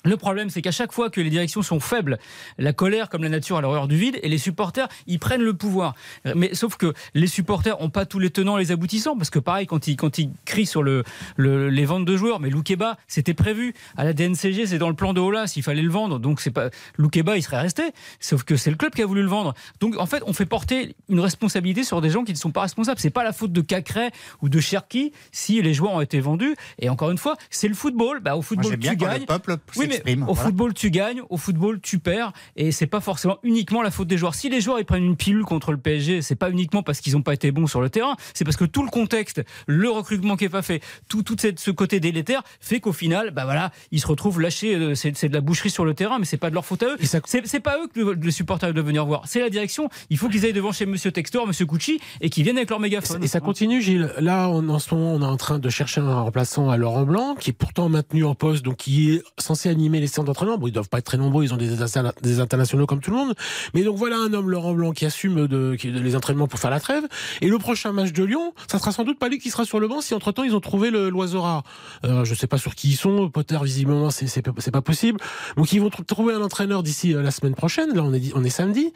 [0.04, 2.18] Le problème, c'est qu'à chaque fois que les directions sont faibles,
[2.58, 5.54] la colère, comme la nature, a l'horreur du vide, et les supporters, ils prennent le
[5.54, 5.94] pouvoir.
[6.36, 9.38] Mais sauf que les supporters ont pas tous les tenants et les aboutissants, parce que
[9.40, 11.04] pareil, quand ils, quand ils crient sur le,
[11.36, 13.74] le- les ventes de joueurs, mais Loukeba, c'était prévu.
[13.96, 16.18] À la DNCG, c'est dans le plan de Olas, il fallait le vendre.
[16.20, 17.84] Donc c'est pas Loukeba, il serait resté.
[18.20, 19.54] Sauf que c'est le club qui a voulu le vendre.
[19.82, 22.62] Donc en fait, on fait porter une responsabilité sur des gens qui ne sont pas
[22.62, 23.00] responsables.
[23.00, 24.10] C'est pas la faute de Cacré
[24.42, 26.56] ou de Cherki si les joueurs ont été vendus.
[26.80, 28.20] Et encore une fois, c'est le football.
[28.22, 29.20] Bah, au Moi, football, bien tu quand gagnes.
[29.22, 30.23] le peuple Oui, s'exprime.
[30.23, 30.41] au Voilà.
[30.41, 34.17] football, tu gagnes, au football, tu perds, et c'est pas forcément uniquement la faute des
[34.17, 34.36] joueurs.
[34.36, 37.13] Si les joueurs ils prennent une pilule contre le PSG, c'est pas uniquement parce qu'ils
[37.13, 40.36] n'ont pas été bons sur le terrain, c'est parce que tout le contexte, le recrutement
[40.38, 43.71] qui est pas fait, tout, tout cette- ce côté délétère fait qu'au final, bah voilà,
[43.91, 44.75] ils se retrouvent lâchés.
[44.75, 46.84] euh, C'est c'est de la boucherie sur le terrain, mais c'est pas de leur faute
[46.84, 46.97] à eux.
[47.01, 49.89] C'est c'est pas eux que le- les supporters doivent venir voir, c'est la direction.
[50.10, 52.80] Il faut qu'ils aillent devant chez Monsieur Textor, Monsieur Cucci, et qu'ils viennent avec leur
[52.80, 53.23] mégaphone.
[53.23, 54.12] Et ça continue, Gilles.
[54.19, 57.04] Là, on, en ce moment, on est en train de chercher un remplaçant à Laurent
[57.04, 60.58] Blanc, qui est pourtant maintenu en poste, donc qui est censé animer les séances d'entraînement.
[60.58, 63.12] Bon, ils doivent pas être très nombreux, ils ont des, interna- des internationaux comme tout
[63.12, 63.34] le monde.
[63.74, 66.60] Mais donc voilà un homme, Laurent Blanc, qui assume de, qui- de les entraînements pour
[66.60, 67.04] faire la trêve.
[67.41, 69.80] Et le prochain match de Lyon, ça sera sans doute pas lui qui sera sur
[69.80, 71.63] le banc si entre-temps ils ont trouvé l'oiseau rare.
[72.06, 73.30] Euh, je sais pas sur qui ils sont.
[73.30, 75.20] Potter, visiblement, c'est pas- possible.
[75.58, 77.94] Donc ils vont tr- trouver un entraîneur d'ici euh, la semaine prochaine.
[77.94, 78.91] Là, on est, on est samedi.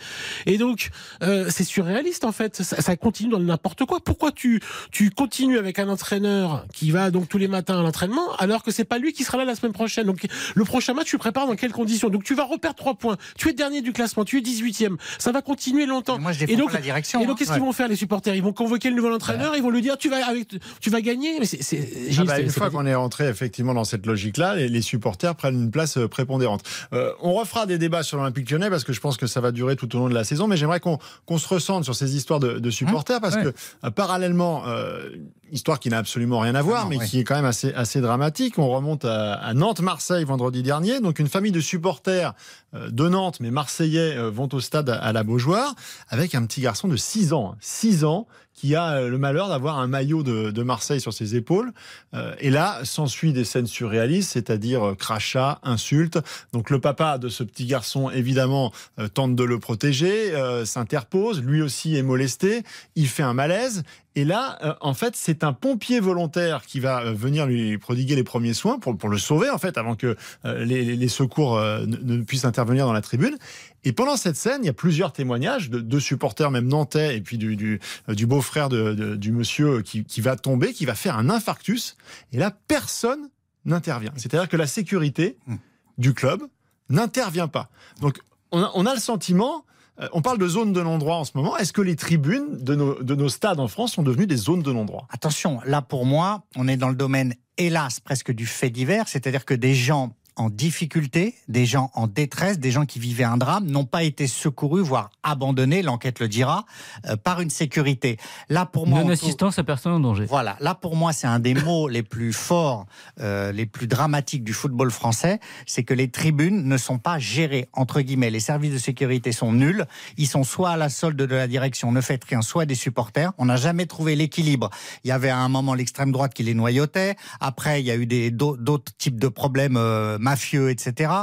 [0.45, 0.89] Et donc,
[1.23, 2.63] euh, c'est surréaliste en fait.
[2.63, 3.99] Ça, ça continue dans n'importe quoi.
[4.03, 8.35] Pourquoi tu tu continues avec un entraîneur qui va donc tous les matins à l'entraînement
[8.37, 10.05] alors que c'est pas lui qui sera là la semaine prochaine?
[10.05, 13.15] Donc le prochain match, tu prépares dans quelles conditions Donc tu vas reperdre trois points.
[13.37, 14.25] Tu es dernier du classement.
[14.25, 14.97] Tu es 18e.
[15.19, 16.17] Ça va continuer longtemps.
[16.17, 17.21] Mais moi, je et donc la direction.
[17.21, 17.35] et donc hein.
[17.39, 18.35] qu'est-ce qu'ils vont faire les supporters?
[18.35, 19.55] Ils vont convoquer le nouvel entraîneur.
[19.55, 20.49] Ils vont lui dire tu vas avec
[20.81, 21.39] tu vas gagner.
[21.39, 21.79] Mais c'est
[22.17, 25.55] Ah bah, une fois qu'on est rentré effectivement dans cette logique-là, les, les supporters prennent
[25.55, 26.63] une place euh, prépondérante.
[26.91, 29.53] Euh, on refera des débats sur l'Olympique lyonnais parce que je pense que ça va
[29.53, 32.41] durer tout au long de la saison, mais j'aimerais qu'on se ressente sur ces histoires
[32.41, 33.43] de, de supporters parce ouais.
[33.43, 33.53] que
[33.85, 35.09] euh, parallèlement, euh,
[35.51, 38.01] histoire qui n'a absolument rien à voir, non, mais qui est quand même assez, assez
[38.01, 38.57] dramatique.
[38.57, 40.63] On remonte à, à Nantes-Marseille vendredi
[41.01, 42.33] Donc une famille de supporters
[42.73, 45.75] euh, de Nantes, mais marseillais, euh, vont au stade à la Beaujoire
[46.09, 47.55] avec un petit garçon de 6 ans.
[47.59, 51.71] 6 ans qui a euh, le malheur d'avoir un maillot de, Marseille sur ses épaules.
[52.15, 56.17] Euh, et là, s'ensuit des scènes surréalistes, c'est-à-dire euh, crachats, insultes.
[56.53, 58.71] Donc le papa de ce petit garçon, évidemment,
[59.13, 62.63] tente de le protéger, s'interpose, lui aussi est molesté,
[62.95, 63.83] il fait un malaise.
[64.15, 68.53] Et là, en fait, c'est un pompier volontaire qui va venir lui prodiguer les premiers
[68.53, 70.15] soins pour, pour le sauver, en fait, avant que
[70.45, 73.37] les, secours ne, ne, puissent intervenir dans la tribune.
[73.85, 77.21] Et pendant cette scène, il y a plusieurs témoignages de, de supporters, même nantais, et
[77.21, 81.17] puis du, du, du beau-frère de, du monsieur qui, qui va tomber, qui va faire
[81.17, 81.95] un infarctus.
[82.33, 83.29] Et là, personne
[83.63, 84.11] n'intervient.
[84.17, 85.55] C'est-à-dire que la sécurité hmm.
[85.97, 86.41] du club
[86.89, 87.69] n'intervient pas.
[88.01, 88.19] Donc,
[88.51, 89.65] on a, on a le sentiment
[90.01, 91.55] euh, on parle de zones de non-droit en ce moment.
[91.57, 94.61] Est-ce que les tribunes de nos, de nos stades en France sont devenues des zones
[94.61, 95.07] de non-droit?
[95.09, 99.45] Attention, là pour moi, on est dans le domaine, hélas, presque du fait divers, c'est-à-dire
[99.45, 103.65] que des gens en difficulté, des gens en détresse, des gens qui vivaient un drame,
[103.65, 106.65] n'ont pas été secourus, voire abandonnés, l'enquête le dira,
[107.07, 108.17] euh, par une sécurité.
[108.49, 110.25] Là, pour moi, non-assistance à personne en danger.
[110.25, 112.85] Voilà, là pour moi, c'est un des mots les plus forts,
[113.19, 117.69] euh, les plus dramatiques du football français, c'est que les tribunes ne sont pas gérées
[117.73, 118.29] entre guillemets.
[118.29, 119.85] Les services de sécurité sont nuls.
[120.17, 123.31] Ils sont soit à la solde de la direction, ne faites rien, soit des supporters.
[123.37, 124.69] On n'a jamais trouvé l'équilibre.
[125.03, 127.15] Il y avait à un moment l'extrême droite qui les noyautait.
[127.39, 129.77] Après, il y a eu des d'autres types de problèmes.
[129.77, 131.13] Euh, mafieux, etc.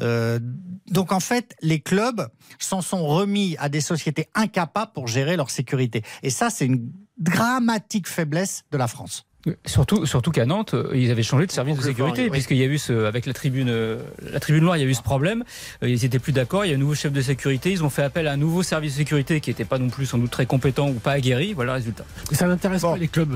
[0.00, 0.40] Euh,
[0.90, 5.50] donc en fait, les clubs s'en sont remis à des sociétés incapables pour gérer leur
[5.50, 6.02] sécurité.
[6.24, 9.27] Et ça, c'est une dramatique faiblesse de la France.
[9.66, 12.66] Surtout, surtout qu'à Nantes, euh, ils avaient changé de service de sécurité, puisqu'il y a
[12.66, 13.98] eu ce, avec la tribune, euh,
[14.32, 15.44] la tribune noire, il y a eu ce problème.
[15.82, 16.64] Euh, ils n'étaient plus d'accord.
[16.64, 17.70] Il y a un nouveau chef de sécurité.
[17.70, 20.06] Ils ont fait appel à un nouveau service de sécurité qui n'était pas non plus
[20.06, 21.54] sans doute très compétent ou pas aguerri.
[21.54, 22.04] Voilà le résultat.
[22.32, 23.34] ça n'intéresse pas les clubs.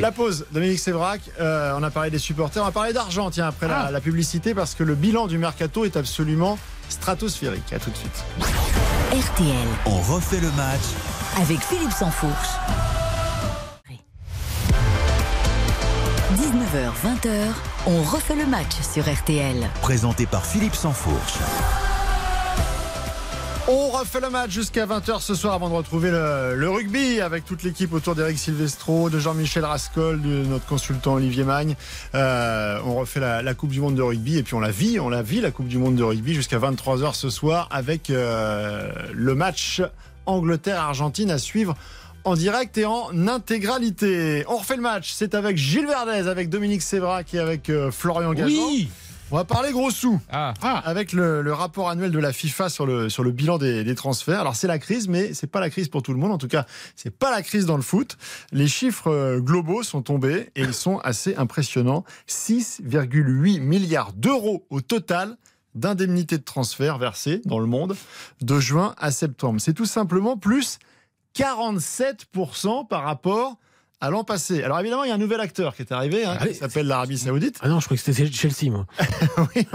[0.00, 1.20] La pause, Dominique Sévrac.
[1.38, 2.62] on a parlé des supporters.
[2.62, 3.90] On va parler d'argent, tiens, après la, ah.
[3.90, 7.72] la, publicité, parce que le bilan du mercato est absolument stratosphérique.
[7.72, 8.24] À tout de suite.
[9.12, 9.68] RTL.
[9.86, 10.80] On refait le match
[11.40, 12.99] avec Philippe Sansfourche.
[16.36, 17.48] 19h-20h,
[17.88, 19.68] on refait le match sur RTL.
[19.82, 21.38] Présenté par Philippe Sansfourche.
[23.66, 27.64] On refait le match jusqu'à 20h ce soir avant de retrouver le, rugby avec toute
[27.64, 31.74] l'équipe autour d'Eric Silvestro, de Jean-Michel Rascol, de notre consultant Olivier Magne.
[32.14, 35.08] Euh, on refait la, Coupe du Monde de rugby et puis on la vit, on
[35.08, 39.34] la vit la Coupe du Monde de rugby jusqu'à 23h ce soir avec euh, le
[39.34, 39.82] match
[40.26, 41.74] Angleterre-Argentine à suivre
[42.24, 44.44] en direct et en intégralité.
[44.48, 48.32] On refait le match, c'est avec Gilles Verdez, avec Dominique Sévrac et avec euh, Florian
[48.32, 48.48] Gazan.
[48.48, 48.88] Oui
[49.32, 50.54] on va parler gros sous ah.
[50.60, 50.82] Ah.
[50.84, 54.40] avec le, rapport annuel de la FIFA sur le, sur le bilan des, transferts.
[54.40, 56.32] Alors c'est la crise, mais c'est pas la crise pour tout le monde.
[56.32, 58.16] En tout cas, c'est pas la crise dans le foot.
[58.50, 62.04] Les chiffres euh, globaux sont tombés et ils sont assez impressionnants.
[62.28, 65.36] 6,8 milliards d'euros au total
[65.76, 67.94] d'indemnités de transfert versées dans le monde
[68.40, 69.60] de juin à septembre.
[69.60, 70.80] C'est tout simplement plus
[71.34, 73.58] 47% par rapport
[74.00, 74.62] à l'an passé.
[74.62, 77.18] Alors évidemment, il y a un nouvel acteur qui est arrivé, hein, qui s'appelle l'Arabie
[77.18, 77.58] Saoudite.
[77.60, 78.86] Ah non, je crois que c'était Chelsea, moi.
[79.54, 79.66] oui,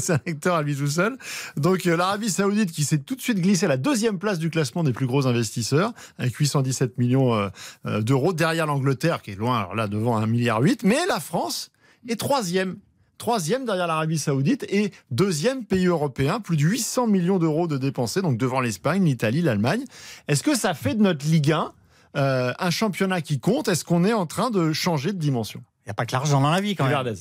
[0.00, 1.16] c'est un acteur à lui tout seul.
[1.56, 4.50] Donc euh, l'Arabie Saoudite qui s'est tout de suite glissé à la deuxième place du
[4.50, 7.48] classement des plus gros investisseurs, avec 817 millions euh,
[7.86, 10.60] euh, d'euros, derrière l'Angleterre qui est loin, alors là devant 1,8 milliard.
[10.82, 11.70] Mais la France
[12.08, 12.76] est troisième
[13.20, 18.22] troisième derrière l'Arabie Saoudite et deuxième pays européen, plus de 800 millions d'euros de dépensés,
[18.22, 19.84] donc devant l'Espagne, l'Italie, l'Allemagne.
[20.26, 21.72] Est-ce que ça fait de notre Ligue 1
[22.16, 23.68] euh, un championnat qui compte?
[23.68, 25.62] Est-ce qu'on est en train de changer de dimension?
[25.84, 27.14] Il n'y a pas que l'argent dans la vie quand même.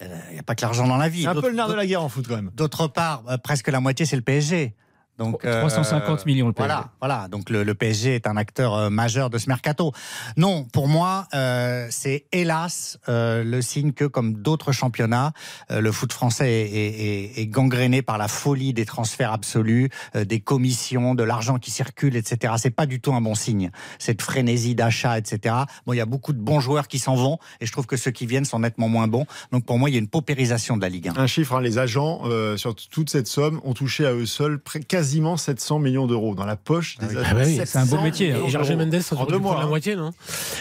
[0.00, 1.22] Il n'y a pas que l'argent dans la vie.
[1.22, 2.50] C'est un peu le nerf de la guerre en foot quand même.
[2.54, 4.74] D'autre part, euh, presque la moitié c'est le PSG.
[5.18, 6.66] Donc 350 euh, millions le PSG.
[6.66, 7.28] Voilà, voilà.
[7.28, 9.92] Donc le, PSG est un acteur euh, majeur de ce mercato.
[10.36, 15.32] Non, pour moi, euh, c'est hélas le signe que, comme d'autres championnats,
[15.70, 21.22] le foot français est, est, gangréné par la folie des transferts absolus, des commissions, de
[21.22, 22.54] l'argent qui circule, etc.
[22.56, 23.70] C'est pas du tout un bon signe.
[23.98, 25.54] Cette frénésie d'achat, etc.
[25.86, 27.96] Bon, il y a beaucoup de bons joueurs qui s'en vont, et je trouve que
[27.96, 29.26] ceux qui viennent sont nettement moins bons.
[29.52, 31.16] Donc pour moi, il y a une paupérisation de la Ligue 1.
[31.16, 32.22] Un chiffre, hein, les agents
[32.56, 36.46] sur toute cette somme ont touché à eux seuls près quasiment 700 millions d'euros dans
[36.46, 38.32] la poche des ah oui, c'est un beau métier.
[38.32, 38.40] Hein.
[38.46, 39.66] Et Georges Mendes, en deux mois, la hein.
[39.66, 40.12] moitié, non?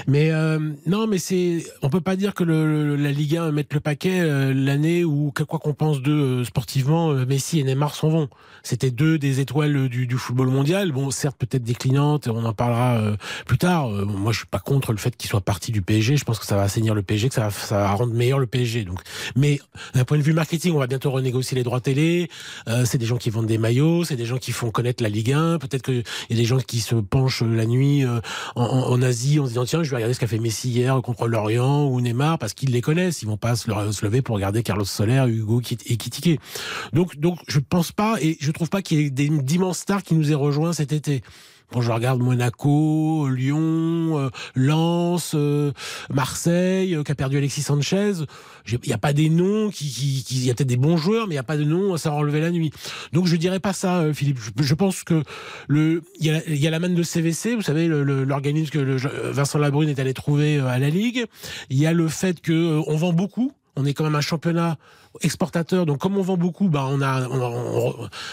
[0.05, 3.73] Mais euh, non, mais c'est, on peut pas dire que le, la Ligue 1 mette
[3.73, 8.09] le paquet euh, l'année où quoi qu'on pense de euh, sportivement, Messi et Neymar s'en
[8.09, 8.27] vont.
[8.63, 10.91] C'était deux des étoiles du, du, football mondial.
[10.91, 13.01] Bon, certes peut-être déclinantes, on en parlera
[13.45, 13.89] plus tard.
[13.89, 16.17] moi, je suis pas contre le fait qu'il soit parti du PSG.
[16.17, 18.39] Je pense que ça va assainir le PSG, que ça va, ça va rendre meilleur
[18.39, 18.83] le PSG.
[18.83, 18.99] Donc,
[19.35, 19.59] mais
[19.95, 22.29] d'un point de vue marketing, on va bientôt renégocier les droits télé.
[22.85, 25.33] c'est des gens qui vendent des maillots, c'est des gens qui font connaître la Ligue
[25.33, 25.59] 1.
[25.59, 28.19] Peut-être qu'il y a des gens qui se penchent la nuit euh,
[28.55, 31.27] en, Asie en se disant tiens, je vais regarder ce qu'a fait Messi hier contre
[31.27, 33.21] Lorient ou Neymar parce qu'ils les connaissent.
[33.21, 33.69] Ils vont pas se,
[34.03, 36.39] lever pour regarder Carlos Soler, Hugo et Kitike.
[36.93, 40.15] Donc, donc, je pense pas et je trouve pas qu'il y ait d'immenses stars qui
[40.15, 41.21] nous aient rejoints cet été.
[41.73, 45.71] Quand je regarde Monaco, Lyon, euh, Lens, euh,
[46.13, 48.13] Marseille, qui a perdu Alexis Sanchez,
[48.67, 51.25] il n'y a pas des noms qui, qui, qui y a peut-être des bons joueurs,
[51.25, 52.71] mais il n'y a pas de noms à savoir enlever la nuit.
[53.11, 54.37] Donc je dirais pas ça, Philippe.
[54.39, 55.23] Je, je pense que
[55.67, 58.97] le, il y a, y a la manne de CVC, vous savez, l'organisme que le,
[59.31, 61.25] Vincent Labrune est allé trouver à la Ligue.
[61.71, 63.51] Il y a le fait que on vend beaucoup.
[63.75, 64.77] On est quand même un championnat
[65.21, 65.85] exportateur.
[65.85, 67.27] Donc, comme on vend beaucoup, bah, on a,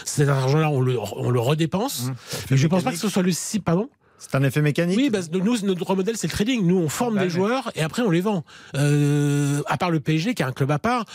[0.05, 2.05] cet argent-là, on le, on le redépense.
[2.05, 2.13] Mmh.
[2.51, 3.89] Mais je ne pense pas que ce soit le si, pardon?
[4.21, 6.65] C'est un effet mécanique Oui, bah, nous, notre modèle, c'est le trading.
[6.65, 8.43] Nous, on forme bah, des joueurs et après, on les vend.
[8.75, 11.05] Euh, à part le PSG, qui est un club à part,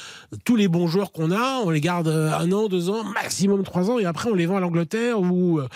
[0.45, 3.91] tous les bons joueurs qu'on a, on les garde un an, deux ans, maximum trois
[3.91, 5.69] ans, et après, on les vend à l'Angleterre ou, euh,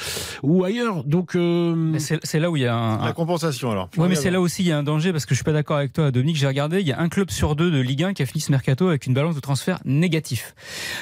[0.42, 1.04] ou ailleurs.
[1.04, 1.96] Donc, euh...
[1.98, 3.88] c'est là où il y a un, la compensation alors.
[3.96, 5.52] Oui, mais c'est là aussi il y a un danger parce que je suis pas
[5.52, 6.36] d'accord avec toi, Dominique.
[6.36, 8.40] J'ai regardé, il y a un club sur deux de Ligue 1 qui a fini
[8.40, 10.54] ce mercato avec une balance de transfert négatif.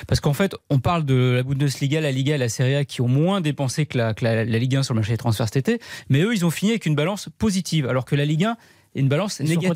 [0.07, 3.01] Parce qu'en fait, on parle de la Bundesliga, la Liga et la Serie A qui
[3.01, 5.47] ont moins dépensé que la, que la, la Ligue 1 sur le marché des transferts
[5.47, 8.45] cet été, mais eux, ils ont fini avec une balance positive, alors que la Ligue
[8.45, 8.57] 1
[8.94, 9.74] une balance négative.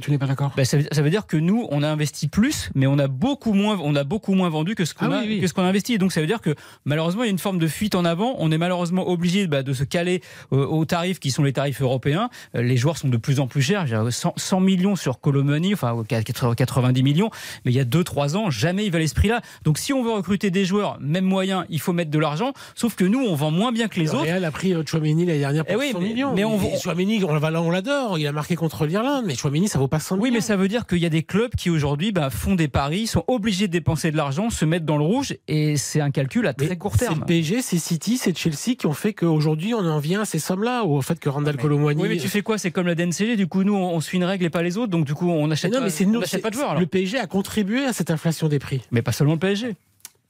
[0.00, 2.86] tu n'es pas d'accord ben, ça, veut dire que nous, on a investi plus, mais
[2.86, 5.46] on a beaucoup moins, on a beaucoup moins vendu que ce qu'on ah a, que
[5.46, 5.98] ce qu'on a investi.
[5.98, 8.36] donc ça veut dire que malheureusement, il y a une forme de fuite en avant.
[8.38, 10.22] On est malheureusement obligé bah, de se caler
[10.52, 12.30] euh, aux tarifs qui sont les tarifs européens.
[12.54, 13.86] Euh, les joueurs sont de plus en plus chers.
[14.10, 17.30] 100, 100 millions sur Colomani, enfin 90 millions,
[17.64, 19.40] mais il y a 2-3 ans, jamais il valait ce prix-là.
[19.64, 22.52] Donc si on veut recruter des joueurs, même moyens, il faut mettre de l'argent.
[22.74, 24.22] Sauf que nous, on vend moins bien que les autres.
[24.22, 26.34] Real a pris euh, Chouameni l'année dernière pour 100 eh millions.
[26.34, 28.18] Mais on, Chouameni, on l'adore.
[28.18, 30.68] Il a marqué contre l'Irlande, mais Chouamini, ça vaut pas 100 Oui, mais ça veut
[30.68, 33.72] dire qu'il y a des clubs qui aujourd'hui bah, font des paris, sont obligés de
[33.72, 36.96] dépenser de l'argent, se mettre dans le rouge, et c'est un calcul à très court
[36.96, 37.14] terme.
[37.14, 40.24] C'est le PSG, c'est City, c'est Chelsea qui ont fait qu'aujourd'hui on en vient à
[40.24, 42.02] ces sommes-là, au fait que Randall Colomwani.
[42.02, 42.58] Oui, mais tu fais quoi?
[42.58, 44.90] C'est comme la DNCG, du coup nous on suit une règle et pas les autres,
[44.90, 46.78] donc du coup on achète, non, mais c'est nous, pas de joueurs.
[46.78, 48.82] Le PSG a contribué à cette inflation des prix.
[48.90, 49.74] Mais pas seulement le PSG.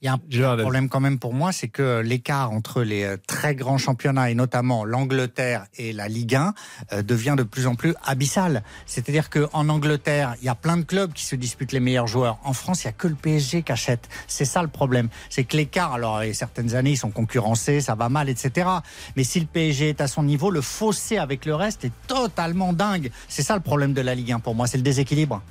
[0.03, 3.15] Il y a un problème quand même pour moi, c'est que l'écart entre les euh,
[3.25, 6.53] très grands championnats et notamment l'Angleterre et la Ligue 1
[6.91, 8.63] euh, devient de plus en plus abyssal.
[8.85, 12.37] C'est-à-dire qu'en Angleterre, il y a plein de clubs qui se disputent les meilleurs joueurs.
[12.43, 14.09] En France, il n'y a que le PSG qui achète.
[14.27, 15.07] C'est ça le problème.
[15.29, 18.67] C'est que l'écart, alors certaines années, ils sont concurrencés, ça va mal, etc.
[19.15, 22.73] Mais si le PSG est à son niveau, le fossé avec le reste est totalement
[22.73, 23.09] dingue.
[23.29, 25.41] C'est ça le problème de la Ligue 1 pour moi, c'est le déséquilibre.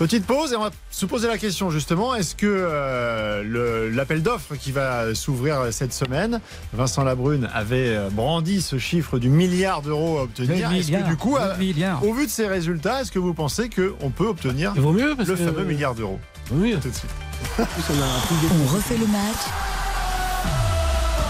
[0.00, 4.54] Petite pause et on va se poser la question justement, est-ce que euh, l'appel d'offres
[4.54, 6.40] qui va s'ouvrir cette semaine,
[6.72, 10.72] Vincent Labrune avait euh, brandi ce chiffre du milliard d'euros à obtenir.
[10.72, 14.28] Est-ce que du coup, au vu de ces résultats, est-ce que vous pensez qu'on peut
[14.28, 16.18] obtenir mieux le fameux milliard d'euros
[16.50, 17.10] Oui, tout de suite.
[17.58, 19.36] on refait le match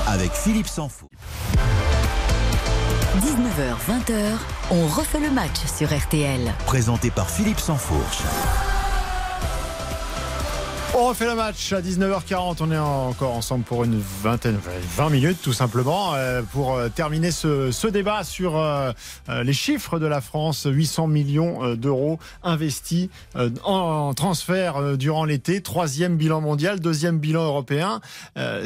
[0.06, 1.08] avec Philippe Sansfou.
[3.18, 4.38] 19h, 20h,
[4.70, 6.40] on refait le match sur RTL.
[6.64, 8.22] Présenté par Philippe Sansfourche.
[10.94, 12.58] On refait le match à 19h40.
[12.60, 14.56] On est encore ensemble pour une vingtaine,
[14.96, 18.92] 20 minutes tout simplement, euh, pour euh, terminer ce, débat sur euh,
[19.42, 20.68] les chiffres de la France.
[20.70, 23.08] 800 millions d'euros investis
[23.64, 25.62] en transfert durant l'été.
[25.62, 28.00] Troisième bilan mondial, deuxième bilan européen.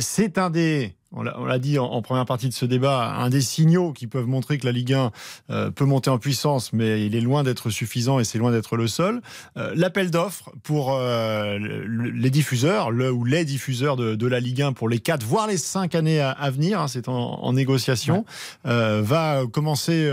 [0.01, 3.93] C'est un des on l'a dit en, première partie de ce débat, un des signaux
[3.93, 5.13] qui peuvent montrer que la Ligue 1
[5.51, 8.77] euh, peut monter en puissance, mais il est loin d'être suffisant et c'est loin d'être
[8.77, 9.23] le seul.
[9.57, 14.73] Euh, l'appel d'offres pour euh, les diffuseurs, le ou les diffuseurs de, la Ligue 1
[14.73, 18.25] pour les 4, voire les 5 années à, venir, hein, c'est en, négociation,
[18.65, 20.11] va commencer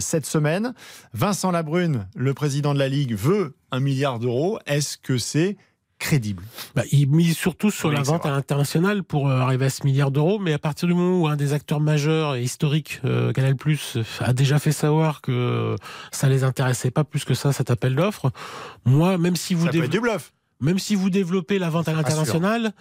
[0.00, 0.74] cette semaine.
[1.14, 4.58] Vincent Labrune, le président de la Ligue, veut un milliard d'euros.
[4.66, 5.56] Est-ce que c'est
[6.02, 6.42] crédible.
[6.74, 10.10] Bah, il mise surtout sur la vente à l'international pour euh, arriver à ce milliard
[10.10, 13.54] d'euros, mais à partir du moment où un des acteurs majeurs et historiques, euh, Canal+,
[14.20, 15.76] a déjà fait savoir que
[16.10, 18.32] ça les intéressait pas plus que ça, cet appel d'offres,
[18.84, 19.66] moi, même si vous...
[19.66, 20.32] Ça du bluff.
[20.60, 22.72] même si vous développez la vente à l'international,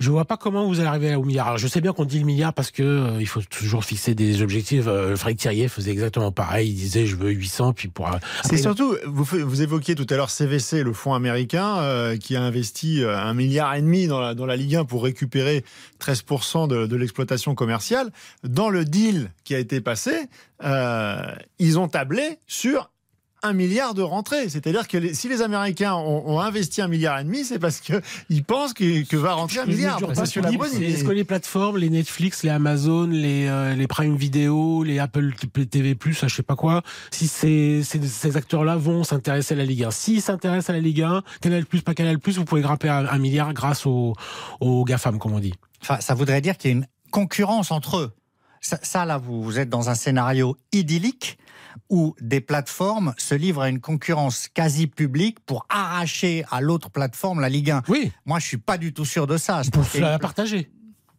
[0.00, 1.58] je vois pas comment vous allez arriver au milliard.
[1.58, 4.40] je sais bien qu'on dit le milliard parce que euh, il faut toujours fixer des
[4.40, 4.86] objectifs.
[4.86, 6.70] Euh, Frédéric Thierry faisait exactement pareil.
[6.70, 8.10] Il disait je veux 800 puis pour.
[8.44, 12.42] C'est surtout vous, vous évoquiez tout à l'heure CVC, le fonds américain euh, qui a
[12.42, 15.64] investi un milliard et demi dans la, dans la Ligue 1 pour récupérer
[16.00, 18.10] 13% de, de l'exploitation commerciale.
[18.42, 20.12] Dans le deal qui a été passé,
[21.58, 22.90] ils ont tablé sur
[23.42, 24.48] un milliard de rentrées.
[24.48, 28.72] C'est-à-dire que si les Américains ont, investi un milliard et demi, c'est parce qu'ils pensent
[28.72, 30.00] que, va rentrer un milliard.
[30.10, 35.34] Est-ce que les plateformes, les Netflix, les Amazon, les, euh, les Prime Video, les Apple
[35.70, 39.90] TV+, je sais pas quoi, si ces, ces, acteurs-là vont s'intéresser à la Ligue 1.
[39.90, 43.52] S'ils s'intéressent à la Ligue 1, Canal+, pas Canal+, vous pouvez grimper à un milliard
[43.52, 44.14] grâce aux,
[44.60, 45.54] aux GAFAM, comme on dit.
[45.82, 48.12] Enfin, ça voudrait dire qu'il y a une concurrence entre eux.
[48.60, 51.38] Ça, là, vous, vous êtes dans un scénario idyllique
[51.88, 57.40] où des plateformes se livrent à une concurrence quasi publique pour arracher à l'autre plateforme
[57.40, 57.82] la Ligue 1.
[57.88, 58.12] Oui.
[58.26, 59.62] Moi, je suis pas du tout sûr de ça.
[59.72, 60.70] pour la partager.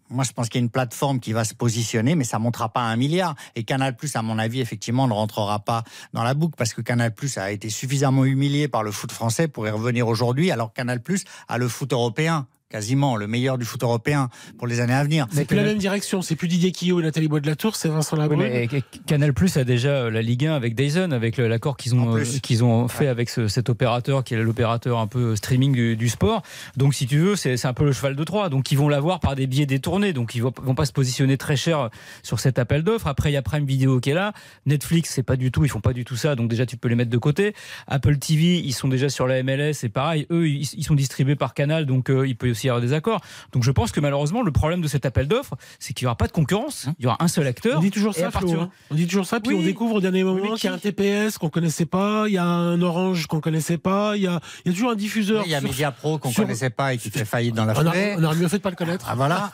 [0.10, 2.44] moi, je pense qu'il y a une plateforme qui va se positionner, mais ça ne
[2.44, 3.36] montera pas à un milliard.
[3.56, 5.84] Et Canal+, à mon avis, effectivement, ne rentrera pas
[6.14, 9.68] dans la boucle parce que Canal+ a été suffisamment humilié par le foot français pour
[9.68, 11.02] y revenir aujourd'hui, alors Canal+
[11.48, 15.28] a le foot européen quasiment le meilleur du foot européen pour les années à venir.
[15.32, 17.76] C'est plus la même direction, c'est plus Didier Quillot et Nathalie Bois de la Tour,
[17.76, 18.42] c'est Vincent Labrune.
[18.42, 22.16] Oui, Canal Plus a déjà euh, la Ligue 1 avec Dyson, avec l'accord qu'ils ont,
[22.16, 25.98] euh, qu'ils ont fait avec ce, cet opérateur qui est l'opérateur un peu streaming du,
[25.98, 26.44] du, sport.
[26.78, 28.50] Donc si tu veux, c'est un peu le cheval de Troie.
[28.50, 30.14] Donc ils vont l'avoir par des billets détournés.
[30.14, 31.90] Donc ils vont, vont pas se positionner très cher
[32.24, 33.08] sur cet appel d'offres.
[33.08, 34.34] Après il y a Prime Video qui est là.
[34.66, 36.36] Netflix c'est pas du tout, ils font pas du tout ça.
[36.36, 37.54] Donc déjà tu peux les mettre de côté.
[37.88, 41.36] Apple TV ils sont déjà sur la MLS et pareil, eux ils, ils sont distribués
[41.36, 43.22] par Canal, donc euh, il peut aussi y avoir des accords.
[43.52, 46.16] Donc je pense que malheureusement, le problème de cet appel d'offres, c'est qu'il n'y aura
[46.16, 46.88] pas de concurrence.
[47.00, 47.78] Il y aura un seul acteur.
[47.78, 48.70] On dit toujours ça, Flo, hein.
[48.90, 49.62] On dit toujours ça, puis oui.
[49.62, 52.38] on découvre au dernier moment qu'il y a un TPS qu'on connaissait pas, il y
[52.38, 55.44] a un Orange qu'on connaissait pas, il y a, il y a toujours un diffuseur.
[55.46, 56.44] Il y a Mediapro qu'on sur...
[56.44, 58.16] connaissait pas et qui fait faillite dans la foulée.
[58.18, 59.06] On aurait mieux fait de pas le connaître.
[59.10, 59.52] Ah voilà.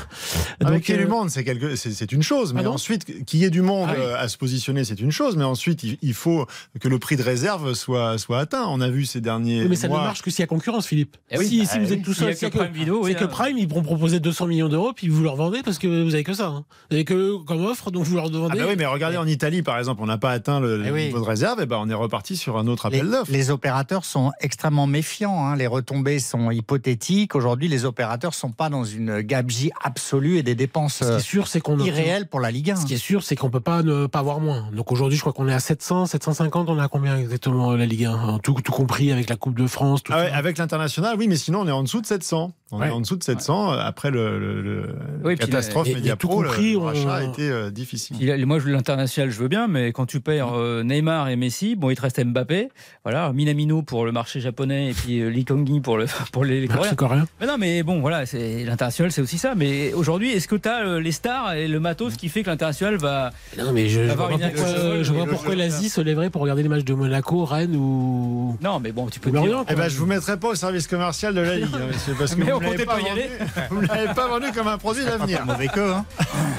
[0.64, 1.76] Avec qu'il y ait du monde, c'est quelque...
[1.76, 4.04] c'est une chose, mais ah ensuite qu'il y ait du monde ah oui.
[4.18, 6.46] à se positionner, c'est une chose, mais ensuite il faut
[6.80, 8.66] que le prix de réserve soit soit atteint.
[8.68, 9.62] On a vu ces derniers.
[9.62, 10.00] Oui, mais ça mois...
[10.00, 11.16] ne marche que s'il y a concurrence, Philippe.
[11.30, 13.24] Eh oui, si, bah, si vous êtes tout seul, c'est que Prime Video, c'est que
[13.24, 16.24] Prime, ils vont proposer 200 millions d'euros, puis vous leur vendez parce que vous avez
[16.24, 16.46] que ça.
[16.48, 16.64] Hein.
[16.90, 18.58] Vous avez que comme offre, donc vous leur vendez.
[18.58, 20.90] Ah bah oui, mais regardez en Italie, par exemple, on n'a pas atteint le, Eh
[20.90, 21.06] oui.
[21.06, 23.30] niveau de réserve, et ben on est reparti sur un autre appel d'offres.
[23.30, 25.44] les opérateurs sont extrêmement méfiants.
[25.46, 25.56] hein.
[25.56, 27.34] Les retombées sont hypothétiques.
[27.34, 31.14] Aujourd'hui, les opérateurs sont pas dans une gabegie absolue et des dépenses Ce qui est
[31.14, 32.76] euh, sûr, c'est qu'on irréelles pour la Ligue 1.
[32.76, 34.68] Ce qui est sûr, c'est qu'on peut pas ne pas avoir moins.
[34.72, 36.68] Donc aujourd'hui, je crois qu'on est à 700, 750.
[36.70, 39.66] On est à combien exactement la Ligue 1 tout, tout compris avec la Coupe de
[39.66, 40.02] France.
[40.02, 40.36] Tout Ah ouais, ça.
[40.36, 42.86] avec l'international, oui, mais sinon on est en dessous de 700 puissant on Ouais.
[42.88, 45.94] est en dessous de 700 euh, après le, le- le- Oui, puis catastrophe et- et
[45.96, 46.28] Mediapro.
[46.28, 48.16] tout compris, le, on- rachat a été euh, difficile.
[48.20, 51.36] Il a- moi, je- l'international, je veux bien, mais quand tu perds euh, Neymar et
[51.36, 52.68] Messi, bon, il te reste Mbappé,
[53.04, 56.60] voilà, Minamino pour le marché japonais et puis euh, Lee Kang-gi pour, le, pour les,
[56.60, 56.94] les Coréens.
[56.94, 57.26] coréen.
[57.40, 59.54] Mais non, mais bon, voilà, c'est l'international, c'est aussi ça.
[59.56, 62.96] Mais aujourd'hui, est-ce que tu as les stars et le matos qui fait que l'international
[62.96, 66.30] va Non, mais je, vois pas une pourquoi, action, je vois pourquoi l'Asie se lèverait
[66.30, 68.56] pour regarder les matchs de Monaco, Rennes ou.
[68.62, 69.64] Non, mais bon, tu peux te dire.
[69.68, 72.34] Eh ben, je vous mettrai pas au service commercial de la Ligue, hein, monsieur, parce
[72.34, 73.30] que vous ne l'avez pas, pas y vendu- aller.
[73.70, 75.44] vous ne l'avez pas vendu comme un produit d'avenir.
[75.46, 76.04] Mauvais que, hein.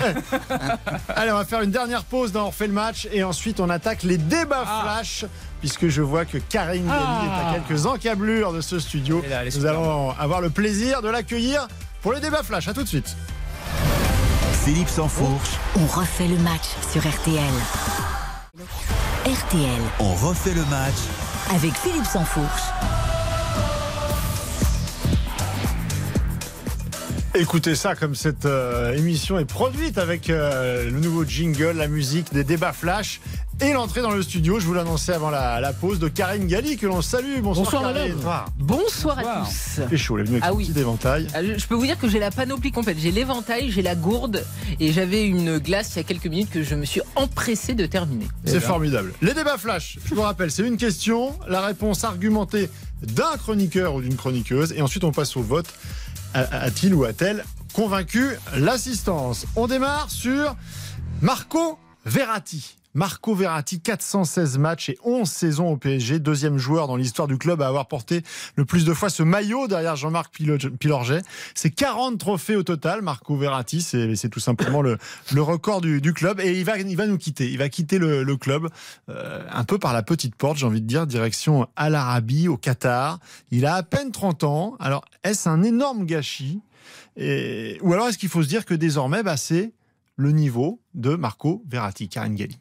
[1.15, 3.69] Allez, on va faire une dernière pause dans On refait le match et ensuite on
[3.69, 5.25] attaque les débats flash.
[5.59, 7.21] Puisque je vois que Karine Ah.
[7.23, 9.23] est à quelques encablures de ce studio.
[9.29, 11.67] Là, Nous allons avoir le plaisir de l'accueillir
[12.01, 12.67] pour les débats flash.
[12.67, 13.15] À tout de suite.
[14.65, 17.43] Philippe Sansfourche, On refait le match sur RTL.
[19.25, 20.95] RTL on refait le match
[21.55, 22.61] avec Philippe Sansfourche.
[27.33, 32.33] Écoutez ça, comme cette euh, émission est produite avec euh, le nouveau jingle, la musique,
[32.33, 33.21] des débats flash
[33.61, 36.75] et l'entrée dans le studio, je vous l'annonçais avant la, la pause, de Karine Galli,
[36.77, 37.39] que l'on salue.
[37.41, 38.15] Bonsoir, Bonsoir, Karine.
[38.17, 38.45] madame.
[38.57, 39.79] Bonsoir à tous.
[39.89, 40.65] C'est chaud, elle est venue avec Ah oui.
[40.67, 41.27] petit éventail.
[41.33, 42.97] Ah, Je je peux vous dire que j'ai la panoplie complète.
[42.99, 44.43] J'ai l'éventail, j'ai la gourde
[44.81, 47.85] et j'avais une glace il y a quelques minutes que je me suis empressé de
[47.85, 48.25] terminer.
[48.45, 49.13] C'est formidable.
[49.21, 52.67] Les débats flash, je vous rappelle, c'est une question, la réponse argumentée
[53.03, 55.67] d'un chroniqueur ou d'une chroniqueuse, et ensuite on passe au vote.
[56.33, 59.45] A-t-il ou a-t-elle convaincu l'assistance?
[59.55, 60.55] On démarre sur
[61.21, 62.77] Marco Verratti.
[62.93, 67.61] Marco Verratti, 416 matchs et 11 saisons au PSG, deuxième joueur dans l'histoire du club
[67.61, 68.21] à avoir porté
[68.55, 71.21] le plus de fois ce maillot derrière Jean-Marc Pilo- Pilorget.
[71.55, 74.97] C'est 40 trophées au total, Marco Verratti, c'est tout simplement le,
[75.35, 77.49] record du, club et il va, il va nous quitter.
[77.49, 78.67] Il va quitter le, club
[79.09, 82.57] euh, un peu par la petite porte, j'ai envie de dire, direction Al Arabi au
[82.57, 83.19] Qatar.
[83.51, 84.75] Il a à peine 30 ans.
[84.79, 86.61] Alors, est-ce un énorme gâchis?
[87.17, 89.71] Ou alors est-ce qu'il faut se dire que désormais, bah, c'est
[90.21, 92.57] le niveau de Marco Verratti, Karine Galli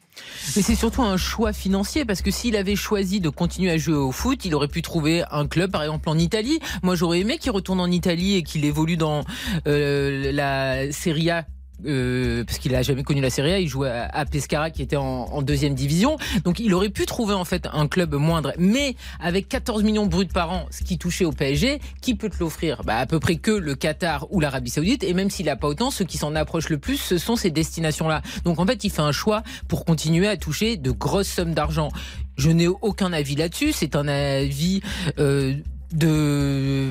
[0.57, 3.96] Mais c'est surtout un choix financier parce que s'il avait choisi de continuer à jouer
[3.96, 6.59] au foot, il aurait pu trouver un club, par exemple en Italie.
[6.83, 9.25] Moi, j'aurais aimé qu'il retourne en Italie et qu'il évolue dans
[9.66, 11.44] euh, la Serie A.
[11.87, 14.97] euh, parce qu'il a jamais connu la Serie A, il jouait à, Pescara qui était
[14.97, 18.95] en, en deuxième division, donc il aurait pu trouver en fait un club moindre, mais
[19.19, 22.83] avec 14 millions bruts par an, ce qui touchait au PSG, qui peut te l'offrir?
[22.85, 25.69] Bah, À peu près que le Qatar ou l'Arabie Saoudite, et même s'il n'a pas
[25.69, 28.23] autant, ceux qui s'en approchent le plus, ce sont ces destinations-là.
[28.45, 31.88] Donc en fait, il fait un choix pour continuer à toucher de grosses sommes d'argent.
[32.37, 34.81] Je n'ai aucun avis là-dessus, c'est un avis
[35.19, 35.55] euh,
[35.93, 36.90] de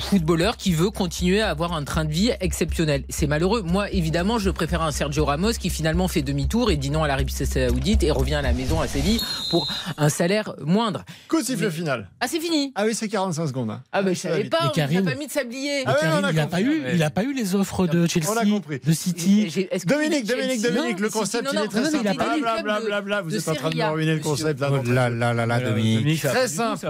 [0.00, 3.04] footballeur qui veut continuer à avoir un train de vie exceptionnel.
[3.08, 3.62] C'est malheureux.
[3.62, 7.08] Moi, évidemment, je préfère un Sergio Ramos qui finalement fait demi-tour et dit non à
[7.08, 11.04] l'Arabie Saoudite et revient à la maison à Séville pour un salaire moindre.
[11.28, 12.08] Coup de sifflet Mais- final?
[12.20, 13.70] Ah, c'est fini Ah oui, c'est 45 secondes.
[13.70, 13.82] hein.
[13.92, 15.82] Ah, ben je savais pas, Mais on nous a Karine- pas mis de sablier.
[15.86, 17.86] Ah ouais, Karine, on a il n'a pas eu, il a pas eu les offres
[17.86, 18.80] de Chelsea, On a compris.
[18.84, 19.48] de City.
[19.86, 22.08] Dominique, Chelsea- Dominique, Dominique, le concept, non, il est très non, simple.
[22.08, 24.30] le Blablabla, vous êtes en train de me ruiner le monsieur.
[24.30, 24.70] concept là.
[24.72, 26.20] Oh là là là Dominique.
[26.22, 26.86] Très simple.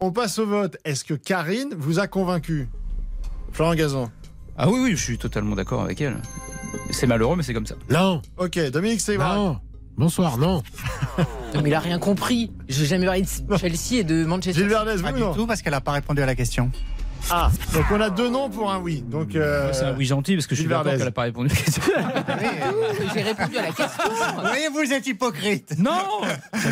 [0.00, 0.76] On passe au vote.
[0.84, 2.68] Est-ce que Karine vous a convaincu?
[3.52, 4.10] Florent Gazon
[4.56, 6.16] Ah oui, oui, je suis totalement d'accord avec elle.
[6.90, 7.74] C'est malheureux, mais c'est comme ça.
[7.90, 8.22] Non.
[8.36, 9.34] Ok, Dominique Sévrac.
[9.34, 9.58] Non.
[9.96, 10.62] Bonsoir, non.
[11.54, 12.52] Non, mais il a rien compris.
[12.68, 14.60] J'ai jamais parlé de Chelsea et de Manchester.
[14.60, 16.70] Gilles Verdez, Pas oui du non tout, parce qu'elle n'a pas répondu à la question.
[17.30, 19.00] Ah, donc on a deux noms pour un oui.
[19.00, 21.54] Donc, euh, C'est un oui gentil parce que je suis d'accord qu'elle n'a pas répondu.
[23.14, 24.04] J'ai répondu à la question.
[24.36, 25.74] Vous voyez, vous êtes hypocrite.
[25.78, 26.20] non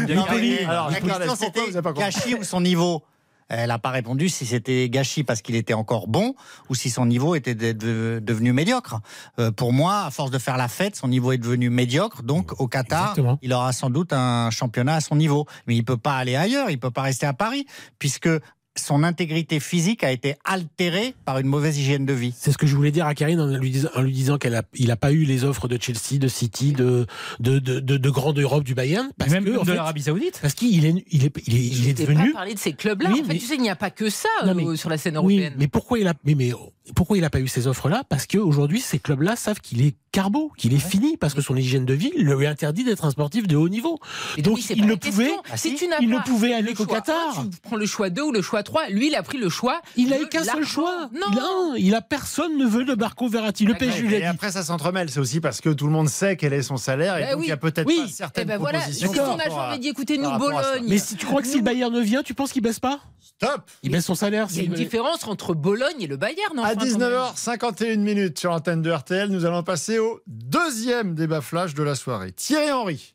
[0.07, 3.03] mais, Alors, la question c'était gâchis ou son niveau?
[3.49, 6.35] Elle n'a pas répondu si c'était gâchis parce qu'il était encore bon
[6.69, 9.01] ou si son niveau était de- de- devenu médiocre.
[9.39, 12.23] Euh, pour moi, à force de faire la fête, son niveau est devenu médiocre.
[12.23, 13.39] Donc, au Qatar, Exactement.
[13.43, 15.47] il aura sans doute un championnat à son niveau.
[15.67, 17.67] Mais il peut pas aller ailleurs, il peut pas rester à Paris,
[17.99, 18.29] puisque
[18.77, 22.35] son intégrité physique a été altérée par une mauvaise hygiène de vie.
[22.37, 24.91] C'est ce que je voulais dire à Karine en lui disant, disant qu'elle a, il
[24.91, 27.07] a pas eu les offres de Chelsea, de City, de,
[27.41, 29.11] de, de, de, de grande Europe du Bayern.
[29.19, 30.39] Parce Même que, en de fait, l'Arabie Saoudite.
[30.41, 32.33] parce qu'il est, il est, il est, il devenu.
[32.33, 33.11] pas parlé de ces clubs-là.
[33.13, 34.77] Oui, en fait, mais- tu sais, il n'y a pas que ça Non, euh, mais-
[34.77, 35.55] sur la scène Oui, européenne.
[35.59, 36.53] mais pourquoi il a, mais, mais
[36.95, 38.05] pourquoi il a pas eu ces offres-là?
[38.09, 41.85] Parce qu'aujourd'hui, ces clubs-là savent qu'il est carbo, qu'il est fini, parce que son hygiène
[41.85, 43.99] de vie lui interdit d'être un sportif de haut niveau.
[44.39, 45.43] Et Donc, c'est il ne pouvait, question.
[45.51, 47.41] Ah, si si, tu n'as il pas ne pouvait aller le qu'au Qatar.
[47.41, 48.89] un, tu prends le choix 2 ou le choix 3.
[48.91, 49.81] Lui, il a pris le choix.
[49.97, 51.09] Il a de eu qu'un seul choix.
[51.15, 51.27] Non.
[51.33, 53.65] Il a, il a personne ne veut de Marco Verratti.
[53.65, 53.75] Le.
[53.75, 54.27] PSG lui Et a dit.
[54.27, 55.09] après, ça s'entremêle.
[55.11, 57.49] C'est aussi parce que tout le monde sait quel est son salaire et donc il
[57.49, 57.61] y a oui.
[57.61, 58.01] peut-être Oui.
[58.03, 59.13] pas certaines voilà, si propositions.
[59.13, 60.71] ton par rapport agent dit écoutez, nous, par rapport à ça.
[60.75, 60.87] Bologne.
[60.89, 63.01] Mais si tu crois que si le Bayern ne vient, tu penses qu'il baisse pas
[63.21, 64.47] Stop Il baisse son salaire.
[64.51, 66.59] Il y a une différence entre Bologne et le Bayern.
[66.59, 66.93] À enfin, quand même.
[67.13, 71.95] 19h51 minutes sur l'antenne de RTL, nous allons passer au deuxième débat flash de la
[71.95, 72.33] soirée.
[72.33, 73.15] Thierry Henry.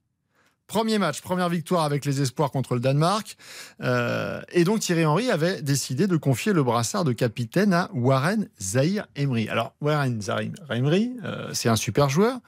[0.72, 3.36] Premier match, première victoire avec les espoirs contre le Danemark.
[3.82, 8.47] Euh, et donc Thierry Henry avait décidé de confier le brassard de capitaine à Warren
[8.61, 9.49] Zahir Emery.
[9.49, 12.39] Alors Warren Zahir Emery, euh, c'est un super joueur.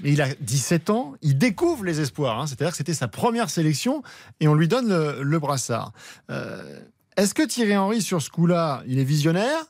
[0.00, 2.40] Mais il a 17 ans, il découvre les espoirs.
[2.40, 2.48] hein.
[2.48, 4.02] C'est-à-dire que c'était sa première sélection
[4.40, 4.88] et on lui donne
[5.20, 5.92] le, brassard.
[6.30, 6.80] Euh,
[7.16, 9.66] Est-ce que Thierry Henry, sur ce coup-là, il est visionnaire?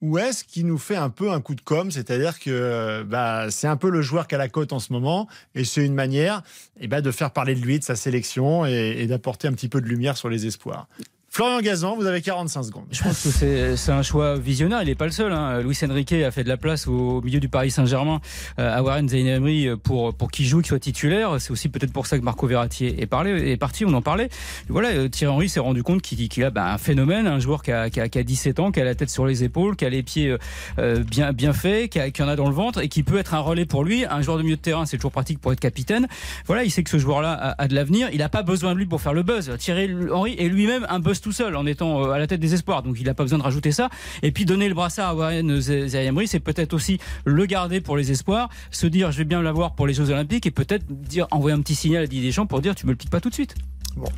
[0.00, 3.50] Ou est-ce qu'il nous fait un peu un coup de com', c'est-à-dire que euh, bah,
[3.50, 5.94] c'est un peu le joueur qui a la cote en ce moment, et c'est une
[5.94, 6.42] manière
[6.80, 9.80] eh ben, de faire parler de lui, de sa sélection, et d'apporter un petit peu
[9.80, 10.88] de lumière sur les espoirs.
[11.32, 12.86] Florian Gazan, vous avez 45 secondes.
[12.90, 14.82] Je pense que c'est un choix visionnaire.
[14.82, 15.32] Il n'est pas le seul.
[15.32, 15.60] Hein.
[15.60, 18.20] Luis Enrique a fait de la place au milieu du Paris Saint-Germain
[18.58, 21.40] euh, à Warren Zaïne-Emery pour pour qu'il joue, qu'il soit titulaire.
[21.40, 23.84] C'est aussi peut-être pour ça que Marco Verratti est parlé, est parti.
[23.84, 24.28] On en parlait.
[24.68, 27.62] Voilà, euh, Thierry Henry s'est rendu compte qu'il qu'il a bah, un phénomène, un joueur
[27.62, 29.76] qui a, qui, a, qui a 17 ans, qui a la tête sur les épaules,
[29.76, 30.36] qui a les pieds
[30.80, 33.34] euh, bien bien faits, qui, qui en a dans le ventre et qui peut être
[33.34, 34.04] un relais pour lui.
[34.04, 36.08] Un joueur de milieu de terrain, c'est toujours pratique pour être capitaine.
[36.46, 38.08] Voilà, il sait que ce joueur-là a, a de l'avenir.
[38.12, 39.56] Il n'a pas besoin de lui pour faire le buzz.
[39.60, 42.54] Thierry Henry est lui-même un buzz tout seul en étant euh, à la tête des
[42.54, 42.82] espoirs.
[42.82, 43.88] Donc il n'a pas besoin de rajouter ça.
[44.22, 48.10] Et puis donner le brassard à Warren Zayamri, c'est peut-être aussi le garder pour les
[48.10, 51.56] espoirs, se dire je vais bien l'avoir pour les Jeux Olympiques et peut-être dire envoyer
[51.56, 53.34] un petit signal à Didier Deschamps pour dire tu me le piques pas tout de
[53.34, 53.54] suite.
[53.96, 54.08] Bon.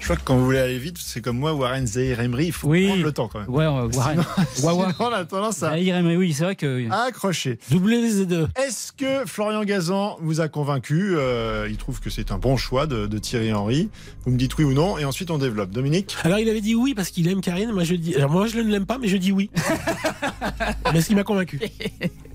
[0.00, 2.52] Je crois que quand vous voulez aller vite, c'est comme moi, Warren Zahir Emery, il
[2.52, 2.86] faut Oui.
[2.88, 3.50] prendre le temps quand même.
[3.50, 4.24] Ouais, euh, Warren.
[4.54, 4.92] Sinon, Wawa.
[4.94, 6.90] sinon, on a tendance à Zahir Emery, oui, c'est vrai que.
[6.90, 7.58] accrocher.
[7.70, 8.48] WZ2.
[8.56, 12.86] Est-ce que Florian Gazan vous a convaincu Euh, Il trouve que c'est un bon choix
[12.86, 13.90] de, de Thierry Henry.
[14.24, 15.70] Vous me dites oui ou non, et ensuite on développe.
[15.70, 16.16] Dominique?
[16.24, 17.70] Alors il avait dit oui parce qu'il aime Karine.
[17.72, 19.50] Moi je dis, alors moi je ne l'aime pas, mais je dis oui.
[20.92, 21.60] mais ce qui m'a convaincu?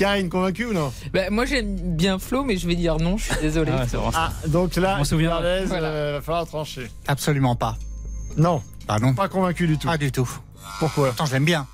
[0.00, 3.24] Karine, convaincu ou non Bah, moi, j'aime bien Flo, mais je vais dire non, je
[3.24, 3.70] suis désolé.
[3.74, 3.84] Ah.
[4.14, 5.28] Ah, donc là, On se souvient.
[5.28, 5.88] Fernandez, Voilà.
[5.88, 6.90] euh, va falloir trancher.
[7.06, 7.76] Absolument pas.
[8.38, 8.62] Non,
[8.98, 9.86] non, pas convaincu du tout.
[9.88, 10.26] pas du tout.
[10.78, 11.08] Pourquoi?
[11.08, 11.66] Pourtant, je l'aime bien.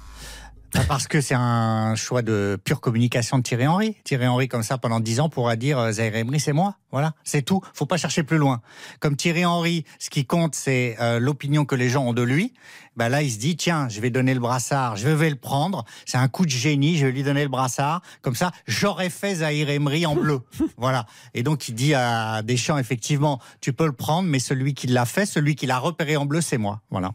[0.89, 3.97] Parce que c'est un choix de pure communication de Thierry Henry.
[4.05, 6.77] Thierry Henry, comme ça, pendant 10 ans, pourra dire euh, Zaire Emery, c'est moi.
[6.93, 7.61] Voilà, c'est tout.
[7.75, 8.61] Faut pas chercher plus loin.
[9.01, 12.53] Comme Thierry Henry, ce qui compte, c'est euh, l'opinion que les gens ont de lui.
[12.97, 15.85] Bah là, il se dit tiens, je vais donner le brassard, je vais le prendre.
[16.07, 16.97] C'est un coup de génie.
[16.97, 18.03] Je vais lui donner le brassard.
[18.23, 20.41] Comme ça, j'aurais fait Zaire Emery en bleu.
[20.77, 21.07] voilà.
[21.35, 25.05] Et donc, il dit à Deschamps effectivement, tu peux le prendre, mais celui qui l'a
[25.05, 26.81] fait, celui qui l'a repéré en bleu, c'est moi.
[26.91, 27.13] Voilà.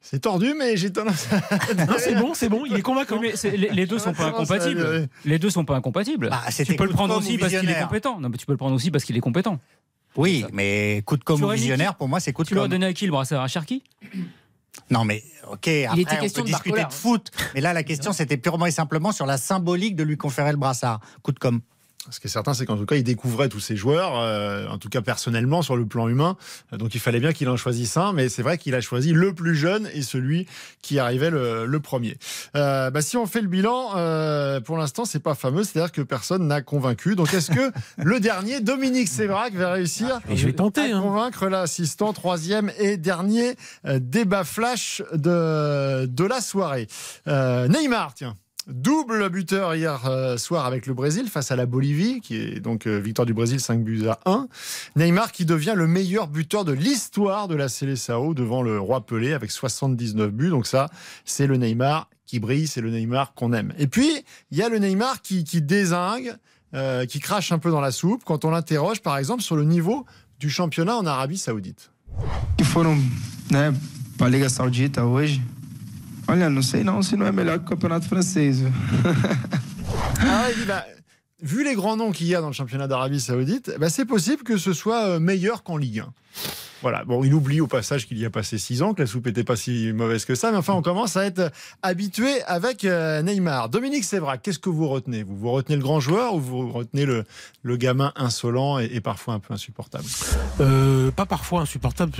[0.00, 1.74] C'est tordu, mais j'ai tendance à...
[1.86, 3.18] Non, c'est bon, c'est bon, il est convaincant.
[3.20, 5.08] Oui, mais les, les deux sont pas incompatibles.
[5.24, 6.30] Les deux sont pas incompatibles.
[6.30, 8.20] Bah, tu peux le coup de prendre com' aussi parce qu'il est compétent.
[8.20, 9.58] Non, mais tu peux le prendre aussi parce qu'il est compétent.
[10.16, 12.66] Oui, mais coup de com Tu ou visionnaire, pour moi, c'est coup de Tu l'aurais
[12.66, 12.72] com.
[12.72, 13.84] donné à qui le brassard À Cherki?
[14.90, 17.30] Non, mais ok, après, était on peut de discuter Barcola, de foot.
[17.54, 20.56] Mais là, la question, c'était purement et simplement sur la symbolique de lui conférer le
[20.56, 21.00] brassard.
[21.22, 21.60] Coup de com.
[22.10, 24.78] Ce qui est certain, c'est qu'en tout cas, il découvrait tous ces joueurs, euh, en
[24.78, 26.36] tout cas personnellement, sur le plan humain.
[26.72, 29.34] Donc il fallait bien qu'il en choisisse un, mais c'est vrai qu'il a choisi le
[29.34, 30.46] plus jeune et celui
[30.80, 32.16] qui arrivait le, le premier.
[32.56, 36.00] Euh, bah, si on fait le bilan, euh, pour l'instant, c'est pas fameux, c'est-à-dire que
[36.00, 37.16] personne n'a convaincu.
[37.16, 40.80] Donc est-ce que le dernier, Dominique Sévrac, va réussir Et je vais tenter.
[40.92, 41.02] à Hein.
[41.02, 46.88] convaincre l'assistant troisième et dernier euh, débat flash de, de la soirée?
[47.28, 48.36] Euh, Neymar, tiens.
[48.70, 52.86] Double buteur hier euh, soir avec le Brésil face à la Bolivie, qui est donc
[52.86, 54.48] euh, victoire du Brésil 5 buts à 1.
[54.96, 59.32] Neymar qui devient le meilleur buteur de l'histoire de la Seleção devant le roi Pelé
[59.32, 60.50] avec 79 buts.
[60.50, 60.88] Donc ça,
[61.24, 63.72] c'est le Neymar qui brille, c'est le Neymar qu'on aime.
[63.78, 66.34] Et puis, il y a le Neymar qui, désingue,
[66.74, 69.64] euh, qui crache un peu dans la soupe quand on l'interroge, par exemple, sur le
[69.64, 70.06] niveau
[70.38, 71.90] du championnat en Arabie Saoudite.
[72.56, 73.00] que foram
[73.50, 73.70] né,
[74.28, 75.02] Liga Saudita.
[76.30, 78.58] Olha, não sei não se não é melhor que o Campeonato Francês.
[80.22, 80.84] Ah, il dit, bah,
[81.42, 84.42] vu les grands noms qu'il y a dans le championnat d'Arabie Saoudite, bah, c'est possible
[84.42, 86.12] que ce soit euh, meilleur qu'en Ligue 1.
[86.82, 87.04] Voilà.
[87.04, 89.44] Bon, il oublie au passage qu'il y a passé six ans, que la soupe n'était
[89.44, 91.50] pas si mauvaise que ça, mais enfin, on commence à être
[91.82, 93.68] habitué avec euh, Neymar.
[93.70, 95.22] Dominique Sévrac, qu'est-ce que vous retenez?
[95.22, 97.24] Vous vous retenez le grand joueur ou vous retenez le,
[97.62, 100.04] le gamin insolent et, et parfois un peu insupportable?
[100.60, 102.12] Euh, pas parfois insupportable,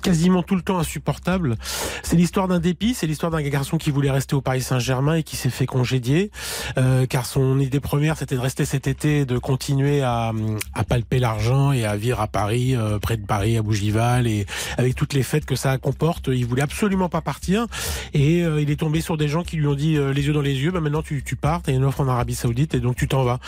[0.00, 1.56] quasiment tout le temps insupportable.
[2.02, 5.22] C'est l'histoire d'un dépit, c'est l'histoire d'un garçon qui voulait rester au Paris Saint-Germain et
[5.22, 6.30] qui s'est fait congédier,
[6.78, 10.32] euh, car son idée première c'était de rester cet été, de continuer à,
[10.74, 14.46] à palper l'argent et à vivre à Paris, euh, près de Paris, à Bougival, et
[14.78, 16.28] avec toutes les fêtes que ça comporte.
[16.32, 17.66] Il voulait absolument pas partir,
[18.14, 20.32] et euh, il est tombé sur des gens qui lui ont dit euh, les yeux
[20.32, 22.80] dans les yeux, bah maintenant tu, tu pars, t'as une offre en Arabie Saoudite et
[22.80, 23.38] donc tu t'en vas.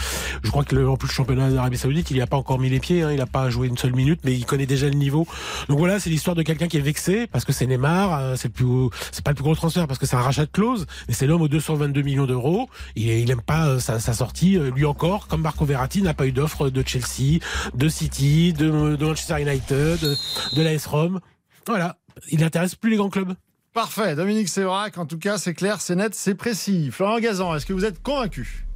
[0.42, 2.58] Je crois que le, en plus le championnat d'Arabie Saoudite, il n'y a pas encore
[2.58, 4.86] mis les pieds, hein, il n'a pas joué une seule minute, mais il connaît déjà
[4.86, 5.26] le niveau.
[5.68, 8.48] Donc voilà, c'est l'histoire de quelqu'un qui est vexé parce que c'est Neymar, euh, c'est
[8.48, 10.86] le plus, c'est pas le plus gros transfert parce que c'est un rachat de clause,
[11.08, 12.68] mais c'est l'homme aux 222 millions d'euros.
[12.96, 16.14] Il, il aime pas euh, sa, sa sortie, euh, lui encore, comme Marco Verratti n'a
[16.14, 17.38] pas eu d'offre de Chelsea,
[17.74, 20.16] de City, de, de Manchester United, de,
[20.56, 21.20] de l'AS Rome.
[21.66, 21.96] Voilà,
[22.30, 23.34] il n'intéresse plus les grands clubs.
[23.72, 24.14] Parfait.
[24.16, 26.90] Dominique Sévrac, en tout cas, c'est clair, c'est net, c'est précis.
[26.90, 28.66] Florent Gazan, est-ce que vous êtes convaincu?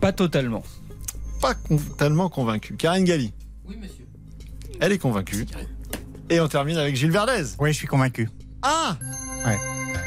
[0.00, 0.62] Pas totalement.
[1.40, 2.76] Pas con- tellement convaincu.
[2.76, 3.32] Karine Galli?
[3.66, 4.06] Oui, monsieur.
[4.80, 5.46] Elle est convaincue.
[6.32, 7.42] Et on termine avec Gilles Verdez.
[7.58, 8.26] Oui, je suis convaincu.
[8.62, 8.96] Ah
[9.44, 9.58] Ouais.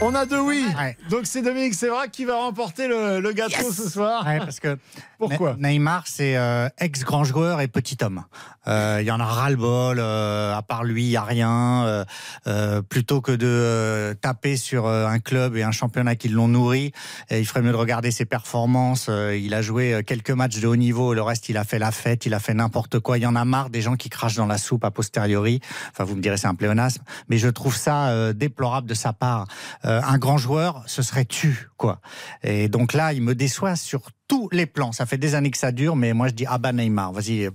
[0.02, 0.64] On a deux oui.
[0.78, 0.98] Ouais.
[1.10, 4.24] Donc c'est Dominique Sévrac qui va remporter le, le gâteau ce soir.
[4.26, 4.78] Ouais, parce que
[5.18, 8.24] Pourquoi Ne- Neymar, c'est euh, ex-grand joueur et petit homme.
[8.68, 9.98] Euh, Il y en a ras-le-bol.
[10.00, 11.86] euh, à part lui, il n'y a rien.
[11.86, 12.06] euh,
[12.46, 16.50] euh, plutôt que de euh, taper sur euh, un club et un championnat qui l'ont
[16.50, 16.92] nourri,
[17.30, 19.08] et il ferait mieux de regarder ses performances.
[19.10, 21.14] Euh, il a joué quelques matchs de haut niveau.
[21.14, 22.26] Le reste, il a fait la fête.
[22.26, 23.18] Il a fait n'importe quoi.
[23.18, 25.62] Il y en a marre des gens qui crachent dans la soupe a posteriori.
[25.92, 27.02] Enfin, vous me direz, c'est un pléonasme.
[27.30, 29.48] Mais je trouve ça euh, déplorable de sa part.
[29.86, 32.00] Euh, un grand joueur, ce serait tu, quoi.
[32.44, 34.92] Et donc là, il me déçoit sur tous les plans.
[34.92, 37.50] Ça fait des années que ça dure, mais moi je dis ah bah Neymar, vas-y,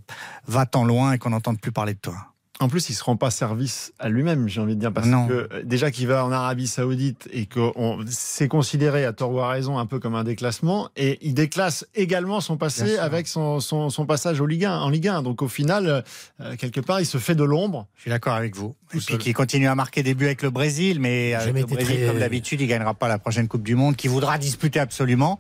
[0.47, 2.30] va-t'en loin et qu'on n'entende plus parler de toi.
[2.61, 5.27] En plus, il se rend pas service à lui-même, j'ai envie de dire, parce Non.
[5.27, 9.33] que euh, déjà qu'il va en Arabie Saoudite et que on- c'est considéré à tort
[9.33, 13.29] ou à raison un peu comme un déclassement, et il déclasse également son passé avec
[13.29, 15.23] son, son, son passage au Ligue 1, en Ligue 1.
[15.23, 16.05] Donc au final,
[16.43, 17.87] euh, quelque part, il se fait de l'ombre.
[17.97, 18.75] Je suis d'accord avec vous.
[18.93, 19.17] Et puis seul.
[19.19, 21.97] qui continue à marquer des buts avec le Brésil, mais avec Jamais le été Brésil,
[21.97, 25.39] très- comme d'habitude, il gagnera pas la prochaine Coupe du Monde, qui voudra disputer absolument,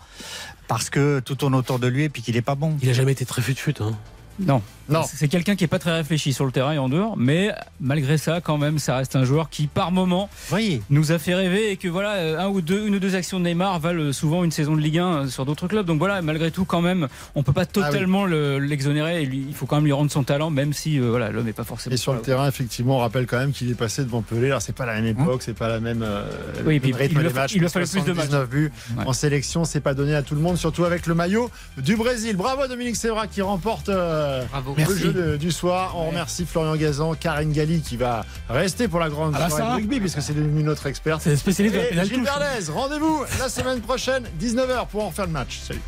[0.68, 2.77] parce que tout tourne autour de lui et puis qu'il est pas bon.
[2.83, 3.75] Il a jamais été très fut-fut.
[3.83, 3.93] Hein.
[4.41, 4.62] Non.
[4.88, 5.05] Non.
[5.07, 8.18] C'est quelqu'un qui est pas très réfléchi sur le terrain et en dehors, mais malgré
[8.18, 11.70] ça, quand même, ça reste un joueur qui, par moment, Oui, nous a fait rêver
[11.70, 14.43] et que voilà, euh, un ou deux, une ou deux actions de Neymar valent souvent
[14.43, 15.86] une saison de Ligue 1 sur d'autres clubs.
[15.86, 19.24] Donc voilà, malgré tout, quand même, on peut pas totalement le- l'exonérer.
[19.26, 21.53] lui, il faut quand même lui rendre son talent, même si euh, voilà, l'homme n'est
[21.53, 21.95] pas forcément.
[21.95, 24.47] Et sur le terrain, effectivement, on rappelle quand même qu'il est passé devant Pelé.
[24.49, 26.03] Alors c'est pas la même époque, c'est pas la même.
[26.03, 26.24] euh,
[26.66, 27.53] Oui, et le puis rythme il fa- matchs.
[27.55, 28.26] il fallu plus de matchs.
[28.30, 29.05] 79 buts Ouais.
[29.07, 32.34] en sélection, c'est pas donné à tout le monde, surtout avec le maillot du Brésil.
[32.36, 34.74] Bravo Dominique Sévrac qui remporte euh, Bravo.
[34.76, 35.95] le jeu de- du soir.
[35.97, 39.64] On remercie Florian Gazan, Karine Galli qui va rester pour la grande Ah bah soirée
[39.70, 41.20] de rugby puisque c'est devenu notre experte.
[41.22, 42.28] C'est spécialiste de la Et Gilles
[42.72, 45.61] rendez-vous la semaine prochaine, 19h pour en faire le match.
[45.66, 45.81] Salut.